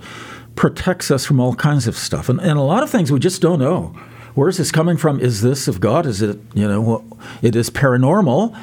[0.55, 2.29] protects us from all kinds of stuff.
[2.29, 3.87] And, and a lot of things we just don't know.
[4.35, 5.19] Where is this coming from?
[5.19, 6.05] Is this of God?
[6.05, 7.05] Is it, you know,
[7.41, 8.57] it is paranormal?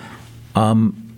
[0.54, 1.12] Um,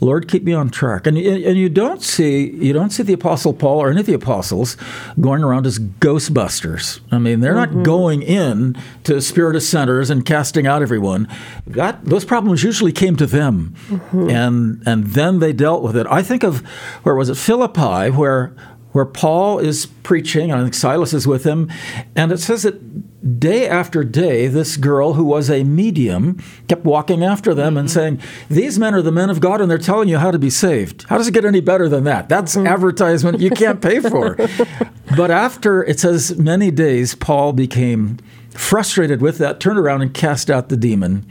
[0.00, 1.06] Lord, keep me on track.
[1.06, 4.14] And, and you don't see you don't see the Apostle Paul or any of the
[4.14, 4.76] apostles
[5.20, 7.00] going around as Ghostbusters.
[7.10, 7.76] I mean, they're mm-hmm.
[7.76, 11.28] not going in to spiritist centers and casting out everyone.
[11.66, 14.30] That those problems usually came to them, mm-hmm.
[14.30, 16.06] and and then they dealt with it.
[16.08, 16.60] I think of
[17.02, 18.54] where was it Philippi, where
[18.92, 21.70] where Paul is preaching, and I think Silas is with him,
[22.14, 22.80] and it says that
[23.26, 27.78] day after day, this girl who was a medium kept walking after them mm-hmm.
[27.78, 30.38] and saying, These men are the men of God, and they're telling you how to
[30.38, 31.04] be saved.
[31.04, 32.28] How does it get any better than that?
[32.28, 32.66] That's mm-hmm.
[32.66, 34.36] advertisement you can't pay for.
[35.16, 38.18] but after, it says, many days, Paul became
[38.50, 41.26] frustrated with that, turned around and cast out the demon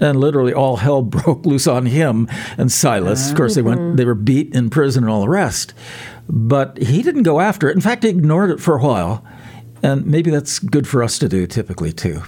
[0.00, 2.28] and literally all hell broke loose on him
[2.58, 3.30] and Silas.
[3.30, 5.74] Of course, they went, they were beat in prison and all the rest.
[6.28, 7.74] But he didn't go after it.
[7.74, 9.24] In fact, he ignored it for a while.
[9.82, 12.22] And maybe that's good for us to do typically too.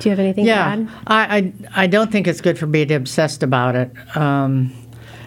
[0.00, 0.88] Do you have anything yeah, to add?
[1.06, 4.72] I, I I don't think it's good for me to obsessed about it, um,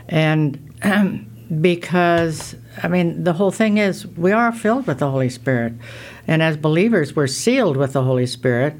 [0.10, 0.60] and
[1.62, 5.73] because I mean the whole thing is we are filled with the Holy Spirit,
[6.27, 8.75] and as believers we're sealed with the Holy Spirit,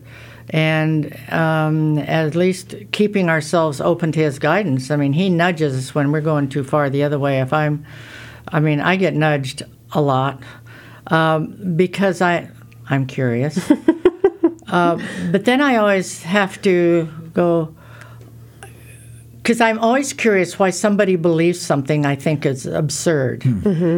[0.50, 4.90] and um, at least keeping ourselves open to His guidance.
[4.90, 7.40] I mean He nudges us when we're going too far the other way.
[7.40, 7.86] If I'm,
[8.48, 10.42] I mean I get nudged a lot
[11.08, 12.50] um, because I
[12.90, 13.60] I'm curious.
[14.74, 14.98] Uh,
[15.32, 17.76] but then I always have to go
[19.44, 23.44] because I'm always curious why somebody believes something I think is absurd.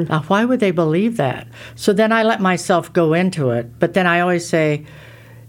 [0.10, 1.48] Uh, why would they believe that?
[1.76, 3.80] So then I let myself go into it.
[3.80, 4.86] But then I always say,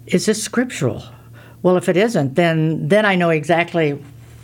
[0.07, 1.03] "Is this scriptural?"
[1.63, 3.99] Well, if it isn't, then then I know exactly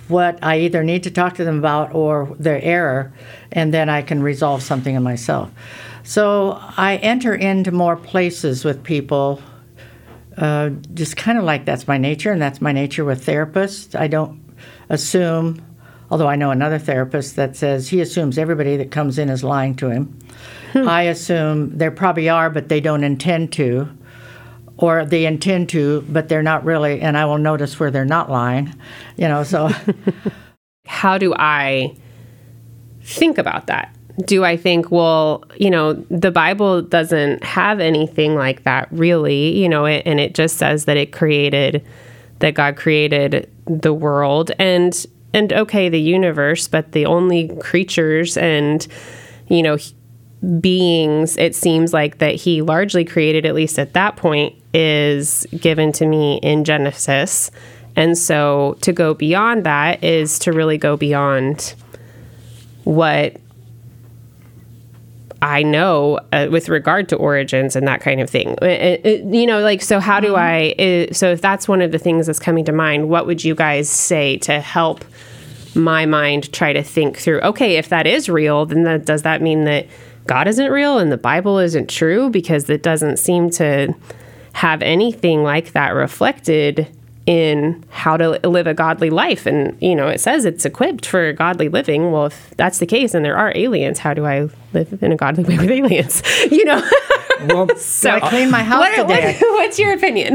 [0.09, 3.13] what I either need to talk to them about or their error,
[3.53, 5.51] and then I can resolve something in myself.
[6.05, 9.41] So I enter into more places with people
[10.37, 13.99] uh, just kind of like that's my nature, and that's my nature with therapists.
[13.99, 14.43] I don't
[14.89, 15.63] assume,
[16.11, 19.75] although I know another therapist that says he assumes everybody that comes in is lying
[19.77, 20.19] to him.
[20.75, 23.89] I assume there probably are, but they don't intend to,
[24.79, 28.31] or they intend to, but they're not really, and I will notice where they're not
[28.31, 28.75] lying.
[29.17, 29.71] You know, so
[30.87, 31.97] How do I
[33.03, 33.95] think about that?
[34.27, 39.69] Do I think, well, you know, the Bible doesn't have anything like that really, you
[39.69, 41.85] know, it, and it just says that it created,
[42.41, 48.87] that God created the world and, and okay, the universe, but the only creatures and,
[49.49, 49.79] you know,
[50.61, 55.93] beings it seems like that he largely created at least at that point is given
[55.93, 57.51] to me in genesis.
[57.95, 61.75] And so to go beyond that is to really go beyond
[62.85, 63.37] what
[65.43, 68.57] I know uh, with regard to origins and that kind of thing.
[68.63, 71.91] It- it- you know, like, so how do I, uh, so if that's one of
[71.93, 75.05] the things that's coming to mind, what would you guys say to help
[75.75, 79.43] my mind try to think through, okay, if that is real, then that, does that
[79.43, 79.87] mean that
[80.27, 82.31] God isn't real and the Bible isn't true?
[82.31, 83.93] Because it doesn't seem to
[84.53, 86.87] have anything like that reflected
[87.27, 89.47] in how to live a godly life.
[89.47, 92.11] And, you know, it says it's equipped for godly living.
[92.11, 95.17] Well, if that's the case and there are aliens, how do I live in a
[95.17, 96.23] godly way with aliens?
[96.51, 96.83] You know?
[97.47, 99.39] Well, so I clean my house What- today.
[99.41, 100.35] what- what's your opinion?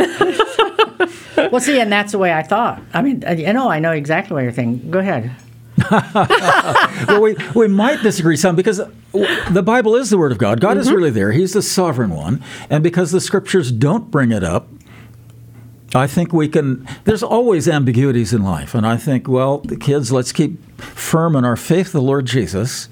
[1.52, 2.82] well, see, and that's the way I thought.
[2.94, 4.90] I mean, you know, I know exactly what you're thinking.
[4.90, 5.36] Go ahead.
[5.92, 8.82] well, we, we might disagree some because
[9.52, 10.60] the Bible is the Word of God.
[10.60, 10.96] God is mm-hmm.
[10.96, 11.32] really there.
[11.32, 12.44] He's the sovereign one.
[12.70, 14.68] And because the scriptures don't bring it up,
[15.96, 16.88] I think we can.
[17.06, 18.76] There's always ambiguities in life.
[18.76, 22.90] And I think, well, the kids, let's keep firm in our faith, the Lord Jesus.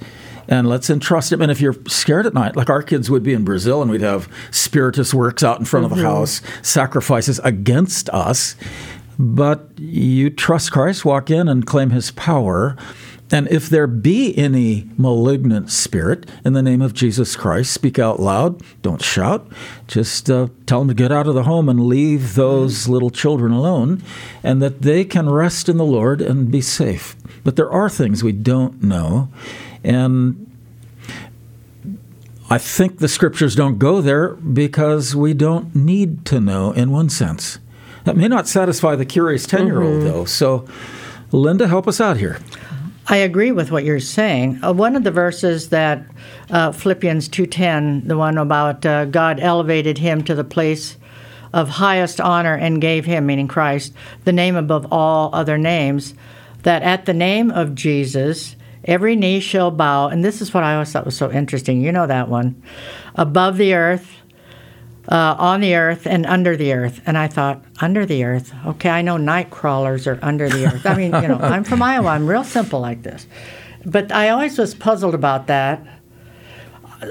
[0.48, 1.42] And let's entrust him.
[1.42, 4.02] And if you're scared at night, like our kids would be in Brazil, and we'd
[4.02, 6.06] have spiritist works out in front of the mm-hmm.
[6.06, 8.56] house, sacrifices against us.
[9.18, 12.78] But you trust Christ, walk in and claim his power.
[13.32, 18.20] And if there be any malignant spirit, in the name of Jesus Christ, speak out
[18.20, 18.62] loud.
[18.84, 19.48] Don't shout.
[19.88, 23.52] Just uh, tell them to get out of the home and leave those little children
[23.52, 24.04] alone,
[24.44, 27.16] and that they can rest in the Lord and be safe.
[27.44, 29.30] But there are things we don't know.
[29.84, 30.52] And
[32.50, 37.10] I think the scriptures don't go there because we don't need to know, in one
[37.10, 37.58] sense.
[38.04, 40.26] That may not satisfy the curious 10 year old, though.
[40.26, 40.68] So,
[41.32, 42.38] Linda, help us out here.
[43.08, 44.64] I agree with what you're saying.
[44.64, 46.04] Uh, one of the verses that
[46.50, 50.98] uh, Philippians 2:10, the one about uh, God elevated him to the place
[51.54, 56.16] of highest honor and gave him, meaning Christ, the name above all other names,
[56.64, 60.74] that at the name of Jesus every knee shall bow, and this is what I
[60.74, 61.82] always thought was so interesting.
[61.82, 62.62] You know that one,
[63.14, 64.16] above the earth,
[65.10, 67.02] uh, on the earth and under the earth.
[67.06, 68.54] And I thought, under the earth?
[68.66, 70.86] Okay, I know night crawlers are under the earth.
[70.86, 72.10] I mean, you know, I'm from Iowa.
[72.10, 73.28] I'm real simple like this.
[73.86, 75.86] But I always was puzzled about that.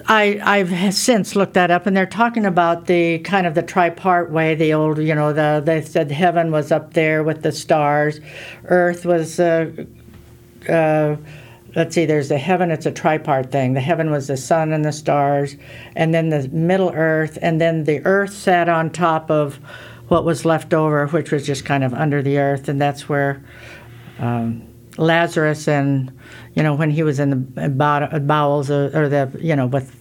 [0.06, 4.30] I, I've since looked that up, and they're talking about the kind of the tripart
[4.30, 4.54] way.
[4.54, 8.18] The old, you know, the they said heaven was up there with the stars,
[8.64, 9.70] earth was uh,
[10.68, 11.16] uh,
[11.76, 13.74] let's see, there's the heaven, it's a tripart thing.
[13.74, 15.56] The heaven was the sun and the stars,
[15.96, 19.58] and then the middle earth, and then the earth sat on top of
[20.08, 23.42] what was left over, which was just kind of under the earth, and that's where
[24.18, 24.62] um,
[24.96, 26.12] Lazarus and,
[26.54, 29.96] you know, when he was in the bowels of, or the, you know, with,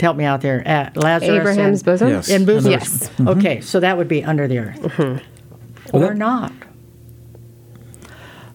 [0.00, 1.40] help me out there, uh, Lazarus.
[1.40, 2.08] Abraham's and, bosom?
[2.08, 2.28] Yes.
[2.28, 2.70] In bosom.
[2.70, 3.10] Yes.
[3.20, 5.22] Okay, so that would be under the earth.
[5.92, 6.52] Or not.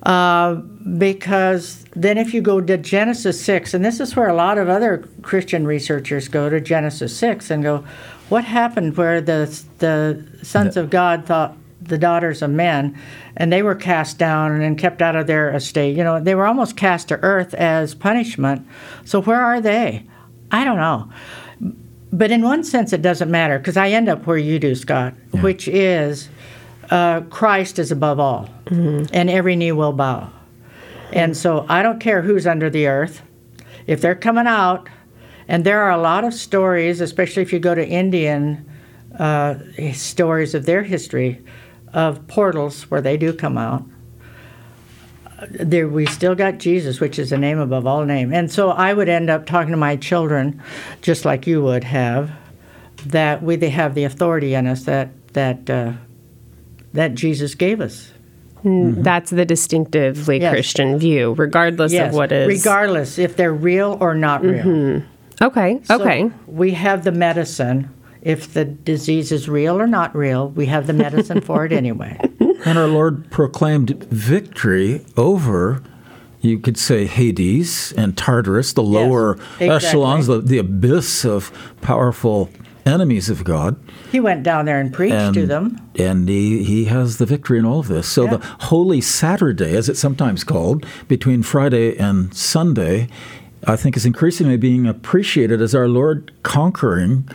[0.05, 0.55] Uh,
[0.97, 4.69] because then if you go to Genesis 6, and this is where a lot of
[4.69, 7.83] other Christian researchers go to Genesis 6 and go,
[8.29, 12.97] what happened where the, the sons of God thought the daughters of men,
[13.37, 15.95] and they were cast down and kept out of their estate.
[15.95, 18.67] You know, they were almost cast to earth as punishment.
[19.05, 20.05] So where are they?
[20.51, 21.09] I don't know.
[22.11, 25.13] But in one sense, it doesn't matter because I end up where you do, Scott,
[25.33, 25.41] yeah.
[25.41, 26.29] which is
[26.89, 29.05] uh, Christ is above all, mm-hmm.
[29.13, 30.31] and every knee will bow.
[31.11, 33.21] And so I don't care who's under the earth.
[33.87, 34.89] If they're coming out,
[35.47, 38.69] and there are a lot of stories, especially if you go to Indian
[39.17, 39.55] uh,
[39.93, 41.41] stories of their history,
[41.93, 43.83] of portals where they do come out.
[45.49, 48.33] There, we still got Jesus, which is the name above all name.
[48.33, 50.61] And so I would end up talking to my children,
[51.01, 52.31] just like you would have,
[53.05, 55.93] that we they have the authority in us that that uh,
[56.95, 58.11] that Jesus gave us.
[58.63, 59.03] Mm-hmm.
[59.03, 60.51] That's the distinctively yes.
[60.51, 62.09] Christian view, regardless yes.
[62.09, 62.47] of what is.
[62.47, 64.63] Regardless if they're real or not real.
[64.63, 65.43] Mm-hmm.
[65.43, 65.79] Okay.
[65.83, 66.31] So okay.
[66.47, 67.91] We have the medicine
[68.25, 72.19] if the disease is real or not real, we have the medicine for it anyway.
[72.65, 75.83] And our Lord proclaimed victory over,
[76.41, 79.89] you could say, Hades and Tartarus, the lower yes, exactly.
[79.89, 82.49] echelons, the, the abyss of powerful
[82.85, 83.77] enemies of God.
[84.11, 85.79] He went down there and preached and, to them.
[85.95, 88.07] And he, he has the victory in all of this.
[88.07, 88.37] So yeah.
[88.37, 93.09] the Holy Saturday, as it's sometimes called, between Friday and Sunday,
[93.65, 97.27] I think is increasingly being appreciated as our Lord conquering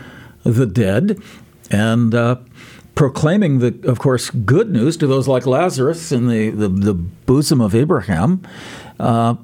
[0.45, 1.21] the dead
[1.71, 2.37] and uh,
[2.95, 7.61] proclaiming the, of course, good news to those like Lazarus in the, the, the bosom
[7.61, 8.47] of Abraham.
[8.99, 9.35] Uh,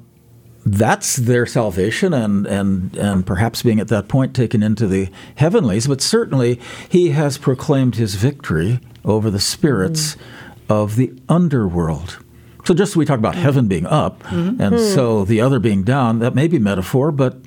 [0.71, 5.87] that's their salvation and, and, and perhaps being at that point taken into the heavenlies.
[5.87, 6.59] But certainly
[6.89, 10.73] he has proclaimed his victory over the spirits mm-hmm.
[10.73, 12.19] of the underworld.
[12.65, 14.61] So just we talk about heaven being up mm-hmm.
[14.61, 14.93] and mm-hmm.
[14.95, 17.37] so the other being down, that may be metaphor, but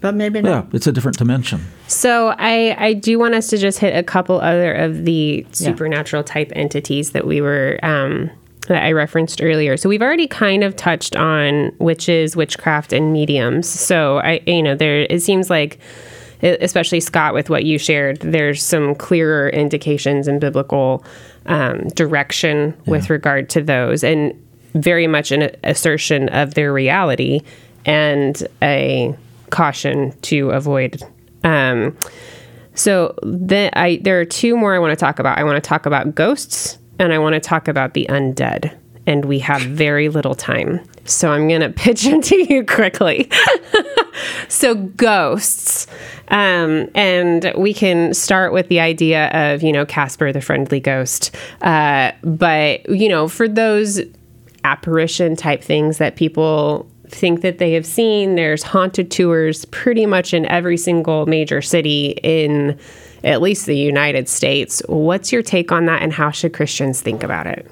[0.00, 0.64] but maybe not.
[0.64, 1.66] Yeah, it's a different dimension.
[1.86, 6.22] So I I do want us to just hit a couple other of the supernatural
[6.22, 6.32] yeah.
[6.32, 8.30] type entities that we were um,
[8.70, 9.76] that I referenced earlier.
[9.76, 13.68] So we've already kind of touched on witches, witchcraft, and mediums.
[13.68, 15.80] So I you know there it seems like
[16.42, 21.04] especially Scott with what you shared, there's some clearer indications in biblical
[21.46, 22.90] um, direction yeah.
[22.92, 24.32] with regard to those, and
[24.74, 27.40] very much an assertion of their reality
[27.84, 29.14] and a
[29.50, 31.02] caution to avoid.
[31.42, 31.98] Um,
[32.74, 35.38] so then I there are two more I want to talk about.
[35.38, 38.76] I want to talk about ghosts and I want to talk about the undead.
[39.06, 40.84] And we have very little time.
[41.06, 43.28] So I'm going to pitch into you quickly.
[44.48, 45.86] so, ghosts.
[46.28, 51.34] Um, and we can start with the idea of, you know, Casper the friendly ghost.
[51.62, 54.00] Uh, but, you know, for those
[54.62, 58.36] apparition type things that people think that they have seen.
[58.36, 62.78] There's haunted tours pretty much in every single major city in
[63.24, 64.82] at least the United States.
[64.86, 67.70] What's your take on that, and how should Christians think about it?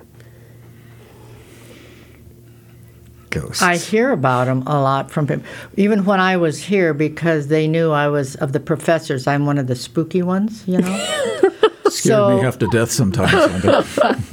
[3.31, 3.63] Ghosts.
[3.63, 5.45] I hear about them a lot from people.
[5.77, 9.59] Even when I was here, because they knew I was of the professors, I'm one
[9.59, 11.41] of the spooky ones, you know?
[11.91, 13.33] Scared so, me half to death sometimes.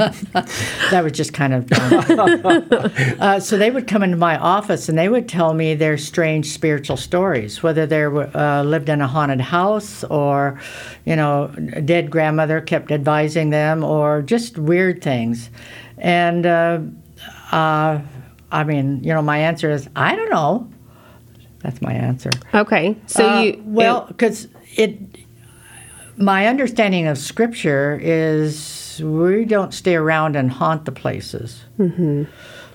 [0.92, 1.72] that was just kind of
[3.22, 6.48] uh, so they would come into my office and they would tell me their strange
[6.48, 10.60] spiritual stories, whether they uh, lived in a haunted house or,
[11.06, 15.50] you know, a dead grandmother kept advising them or just weird things.
[15.98, 16.80] And uh,
[17.52, 18.02] uh
[18.52, 20.72] I mean, you know, my answer is I don't know.
[21.60, 22.30] That's my answer.
[22.54, 22.96] Okay.
[23.08, 25.25] So uh, you well, because it
[26.18, 31.64] my understanding of scripture is we don't stay around and haunt the places.
[31.78, 32.24] Mm-hmm.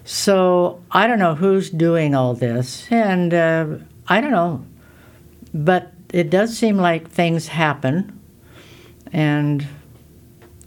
[0.04, 3.66] So I don't know who's doing all this, and uh,
[4.08, 4.64] I don't know,
[5.54, 8.18] but it does seem like things happen,
[9.12, 9.66] and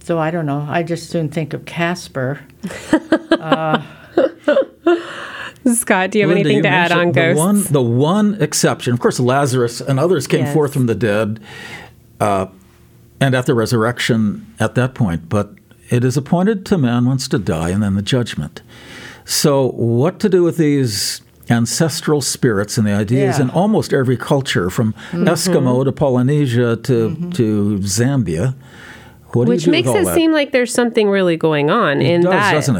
[0.01, 0.65] so I don't know.
[0.69, 2.39] I just soon think of Casper.
[3.31, 3.81] uh,
[5.73, 7.39] Scott, do you have Linda, anything you to add on the ghosts?
[7.39, 10.53] One, the one exception, of course, Lazarus and others came yes.
[10.53, 11.39] forth from the dead.
[12.19, 12.47] Uh,
[13.19, 15.29] and at the resurrection at that point.
[15.29, 15.53] But
[15.89, 18.61] it is appointed to man once to die and then the judgment.
[19.25, 23.45] So, what to do with these ancestral spirits and the ideas yeah.
[23.45, 25.25] in almost every culture, from mm-hmm.
[25.25, 27.29] Eskimo to Polynesia to, mm-hmm.
[27.31, 28.55] to Zambia?
[29.33, 30.13] Which makes it that?
[30.13, 32.51] seem like there's something really going on it in does, that.
[32.53, 32.75] doesn't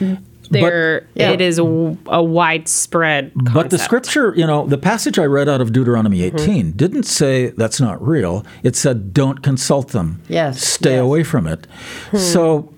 [0.00, 0.18] it?
[0.50, 1.30] There but, yeah.
[1.30, 1.64] it is a,
[2.06, 3.54] a widespread concept.
[3.54, 6.36] but the scripture you know the passage i read out of deuteronomy mm-hmm.
[6.36, 6.76] 18 mm-hmm.
[6.76, 11.02] didn't say that's not real it said don't consult them yes stay yes.
[11.02, 11.66] away from it
[12.10, 12.18] hmm.
[12.18, 12.74] so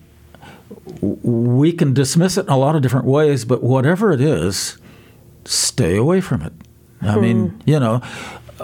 [1.00, 4.78] we can dismiss it in a lot of different ways, but whatever it is,
[5.44, 6.52] stay away from it.
[7.02, 8.00] I mean, you know,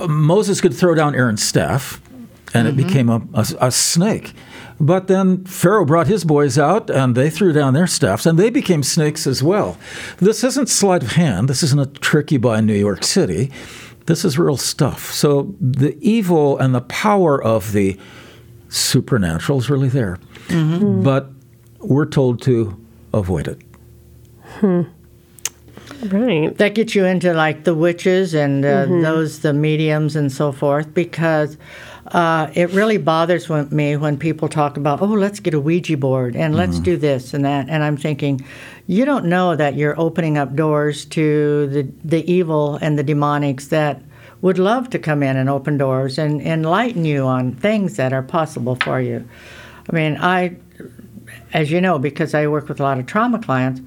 [0.09, 2.01] Moses could throw down Aaron's staff,
[2.55, 4.33] and it became a, a, a snake.
[4.81, 8.51] But then Pharaoh brought his boys out, and they threw down their staffs, and they
[8.51, 9.77] became snakes as well.
[10.19, 11.49] This isn't sleight of hand.
[11.49, 13.51] This isn't a trick you buy in New York City.
[14.07, 15.13] This is real stuff.
[15.13, 17.99] So the evil and the power of the
[18.69, 20.19] supernatural is really there.
[20.49, 21.03] Mm-hmm.
[21.03, 21.31] But
[21.79, 22.79] we're told to
[23.13, 23.61] avoid it.
[24.43, 24.83] Hmm.
[26.05, 26.57] Right.
[26.59, 29.03] that gets you into like the witches and uh, mm-hmm.
[29.03, 31.57] those the mediums and so forth because
[32.09, 36.35] uh, it really bothers me when people talk about oh let's get a ouija board
[36.35, 38.45] and let's do this and that and i'm thinking
[38.87, 43.69] you don't know that you're opening up doors to the, the evil and the demonics
[43.69, 44.03] that
[44.41, 48.23] would love to come in and open doors and enlighten you on things that are
[48.23, 49.27] possible for you
[49.89, 50.57] i mean i
[51.53, 53.81] as you know, because I work with a lot of trauma clients,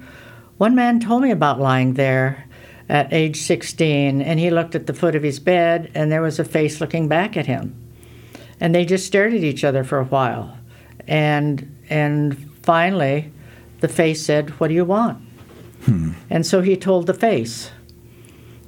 [0.58, 2.44] one man told me about lying there
[2.88, 6.38] at age 16, and he looked at the foot of his bed, and there was
[6.38, 7.74] a face looking back at him.
[8.60, 10.56] And they just stared at each other for a while.
[11.06, 13.32] And, and finally,
[13.80, 15.22] the face said, What do you want?
[16.30, 17.70] And so he told the face.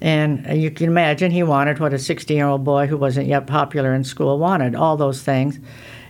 [0.01, 3.47] And you can imagine he wanted what a 16 year old boy who wasn't yet
[3.47, 5.59] popular in school wanted all those things.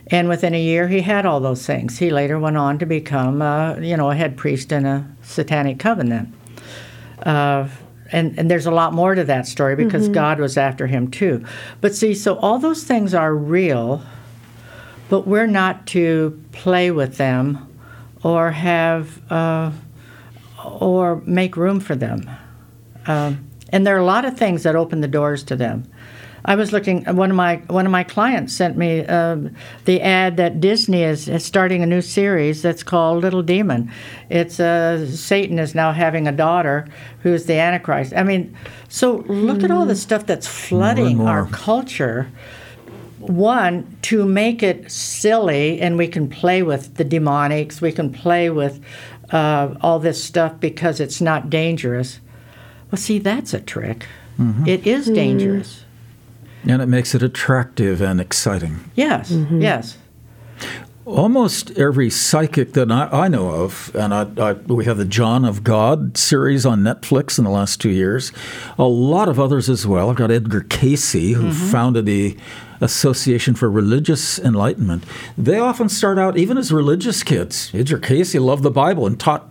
[0.07, 1.99] And within a year, he had all those things.
[1.99, 5.79] He later went on to become, uh, you know, a head priest in a satanic
[5.79, 6.33] covenant.
[7.21, 7.67] Uh,
[8.11, 11.43] and, and there's a lot more to that story because God was after him too.
[11.81, 14.01] But see, so all those things are real,
[15.09, 17.67] but we're not to play with them
[18.23, 19.71] or have uh,
[20.63, 22.29] or make room for them.
[23.07, 25.89] Um, and there are a lot of things that open the doors to them.
[26.45, 27.03] I was looking.
[27.03, 31.27] One of my one of my clients sent me um, the ad that Disney is,
[31.27, 33.91] is starting a new series that's called Little Demon.
[34.29, 36.87] It's uh, Satan is now having a daughter
[37.23, 38.13] who's the Antichrist.
[38.15, 38.55] I mean,
[38.87, 41.29] so look at all the stuff that's flooding more.
[41.29, 42.31] our culture.
[43.19, 47.81] One to make it silly, and we can play with the demonics.
[47.81, 48.81] We can play with
[49.31, 52.21] uh, all this stuff because it's not dangerous.
[52.89, 54.07] Well, see, that's a trick.
[54.65, 55.83] It is dangerous.
[56.67, 58.91] And it makes it attractive and exciting.
[58.95, 59.61] Yes, mm-hmm.
[59.61, 59.97] yes.
[61.05, 65.43] Almost every psychic that I, I know of, and I, I, we have the John
[65.43, 68.31] of God series on Netflix in the last two years,
[68.77, 70.09] a lot of others as well.
[70.09, 71.71] I've got Edgar Cayce, who mm-hmm.
[71.71, 72.37] founded the
[72.81, 75.03] Association for Religious Enlightenment.
[75.37, 77.71] They often start out even as religious kids.
[77.73, 79.48] Edgar Cayce loved the Bible and taught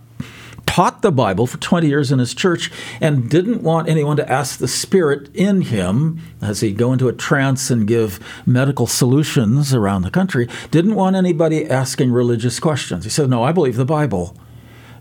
[0.69, 4.59] taught the Bible for 20 years in his church and didn't want anyone to ask
[4.59, 10.03] the Spirit in him as he'd go into a trance and give medical solutions around
[10.03, 13.03] the country, didn't want anybody asking religious questions.
[13.03, 14.37] He said, No, I believe the Bible.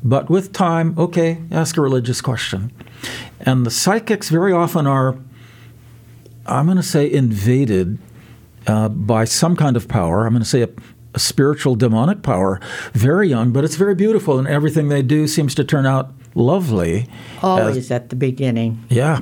[0.03, 2.73] But with time, okay, ask a religious question.
[3.39, 5.19] And the psychics very often are,
[6.47, 7.99] I'm going to say, invaded
[8.67, 10.25] uh, by some kind of power.
[10.25, 10.71] I'm going to say a,
[11.15, 12.61] a spiritual demonic power,
[12.93, 17.07] very young, but it's very beautiful, and everything they do seems to turn out lovely.
[17.43, 18.85] Always at the beginning.
[18.89, 19.21] Yeah.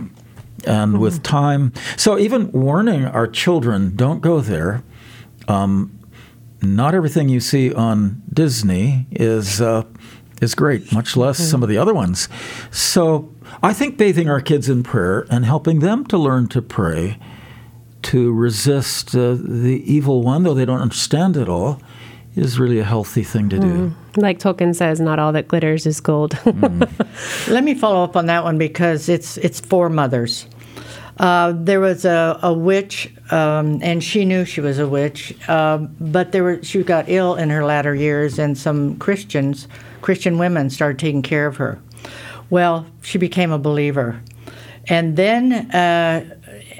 [0.66, 4.82] And with time, so even warning our children, don't go there.
[5.49, 5.97] Um,
[6.62, 9.84] not everything you see on Disney is uh,
[10.41, 12.28] is great, much less some of the other ones.
[12.70, 13.32] So
[13.62, 17.18] I think bathing our kids in prayer and helping them to learn to pray,
[18.11, 21.80] to resist uh, the evil one, though they don't understand it all,
[22.36, 23.94] is really a healthy thing to do.
[24.16, 26.38] Like Tolkien says, not all that glitters is gold.
[27.48, 30.46] Let me follow up on that one because it's it's for mothers.
[31.18, 35.96] Uh, there was a, a witch, um, and she knew she was a witch, um,
[35.98, 39.66] but there were, she got ill in her latter years, and some Christians,
[40.02, 41.80] Christian women, started taking care of her.
[42.50, 44.20] Well, she became a believer,
[44.88, 46.36] and then, uh,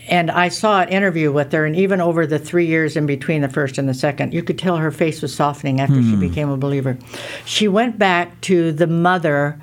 [0.09, 3.43] and I saw an interview with her, and even over the three years in between
[3.43, 6.21] the first and the second, you could tell her face was softening after she hmm.
[6.21, 6.97] became a believer.
[7.45, 9.61] She went back to the mother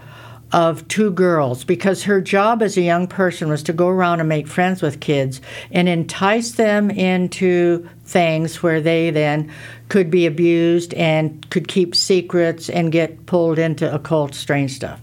[0.53, 4.29] of two girls because her job as a young person was to go around and
[4.29, 5.41] make friends with kids
[5.71, 9.51] and entice them into things where they then
[9.89, 15.01] could be abused and could keep secrets and get pulled into occult strange stuff.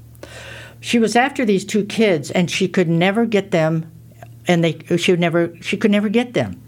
[0.78, 3.90] She was after these two kids and she could never get them
[4.46, 6.60] and they she would never she could never get them.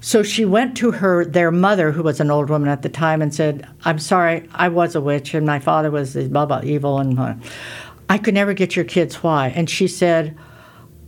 [0.00, 3.20] So she went to her their mother, who was an old woman at the time,
[3.20, 6.98] and said, "I'm sorry, I was a witch, and my father was blah blah evil,
[6.98, 7.34] and blah.
[8.08, 9.22] I could never get your kids.
[9.22, 10.36] Why?" And she said,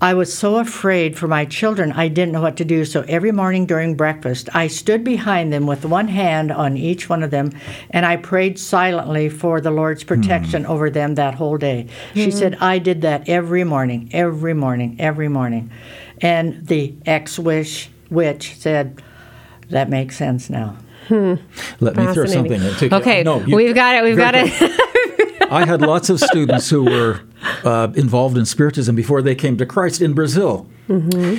[0.02, 2.84] I was so afraid for my children, I didn't know what to do.
[2.84, 7.22] So every morning during breakfast, I stood behind them with one hand on each one
[7.22, 7.52] of them,
[7.90, 10.08] and I prayed silently for the Lord's hmm.
[10.08, 11.86] protection over them that whole day.
[12.14, 12.36] She hmm.
[12.36, 15.70] said, I did that every morning, every morning, every morning.
[16.20, 19.00] And the ex wish witch said,
[19.70, 20.78] That makes sense now.
[21.06, 21.34] Hmm.
[21.78, 22.74] Let me throw something in.
[22.74, 24.02] Take- Okay, no, you- we've got it.
[24.02, 24.88] We've got it.
[25.52, 27.20] I had lots of students who were
[27.62, 30.66] uh, involved in Spiritism before they came to Christ in Brazil.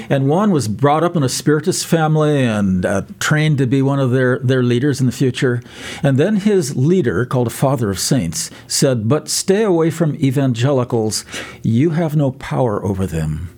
[0.09, 3.99] And one was brought up in a Spiritist family and uh, trained to be one
[3.99, 5.61] of their, their leaders in the future.
[6.01, 11.25] And then his leader, called a Father of Saints, said, But stay away from evangelicals.
[11.61, 13.49] You have no power over them.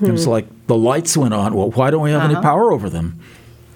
[0.00, 1.54] It was like the lights went on.
[1.54, 3.20] Well, why don't we have any power over them?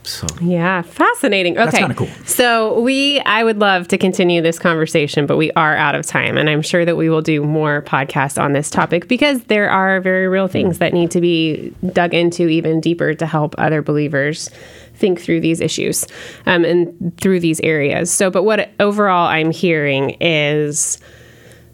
[0.09, 1.59] So Yeah, fascinating.
[1.59, 1.86] Okay.
[1.94, 2.09] cool.
[2.24, 6.38] So we I would love to continue this conversation, but we are out of time
[6.38, 10.00] and I'm sure that we will do more podcasts on this topic because there are
[10.00, 14.48] very real things that need to be dug into even deeper to help other believers
[14.94, 16.06] think through these issues
[16.46, 18.11] um, and through these areas.
[18.11, 20.98] So but what overall I'm hearing is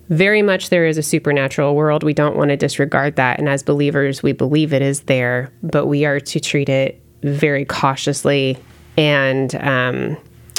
[0.08, 2.02] very much there is a supernatural world.
[2.02, 3.38] We don't want to disregard that.
[3.38, 7.64] And as believers, we believe it is there, but we are to treat it very
[7.64, 8.56] cautiously
[8.96, 10.16] and um,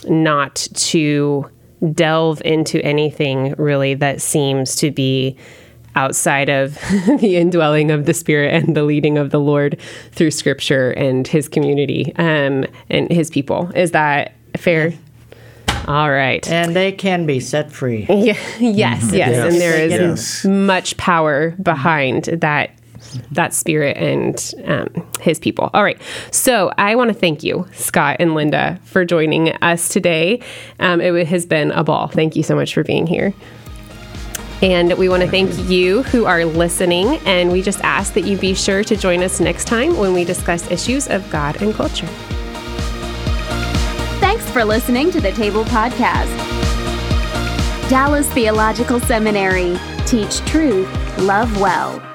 [0.07, 1.49] not to
[1.93, 5.38] delve into anything really that seems to be
[5.95, 6.74] outside of
[7.20, 9.80] the indwelling of the Spirit and the leading of the Lord
[10.11, 13.72] through Scripture and His community um, and His people.
[13.76, 14.93] Is that fair?
[15.88, 16.45] All right.
[16.49, 18.05] And they can be set free.
[18.09, 20.45] Yeah, yes, yes, and there is Yes.
[20.45, 22.72] much power behind that
[23.32, 24.88] that spirit and um,
[25.22, 25.70] his people.
[25.74, 26.01] All right,
[26.32, 30.41] so I want to thank you, Scott and Linda, for joining us today.
[30.80, 32.07] Um, it has been a ball.
[32.07, 33.34] Thank you so much for being here.
[34.61, 38.38] And we want to thank you who are listening, and we just ask that you
[38.38, 42.07] be sure to join us next time when we discuss issues of God and culture.
[44.20, 46.32] Thanks for listening to the Table Podcast.
[47.89, 49.78] Dallas Theological Seminary.
[50.07, 50.88] Teach truth,
[51.20, 52.14] love well.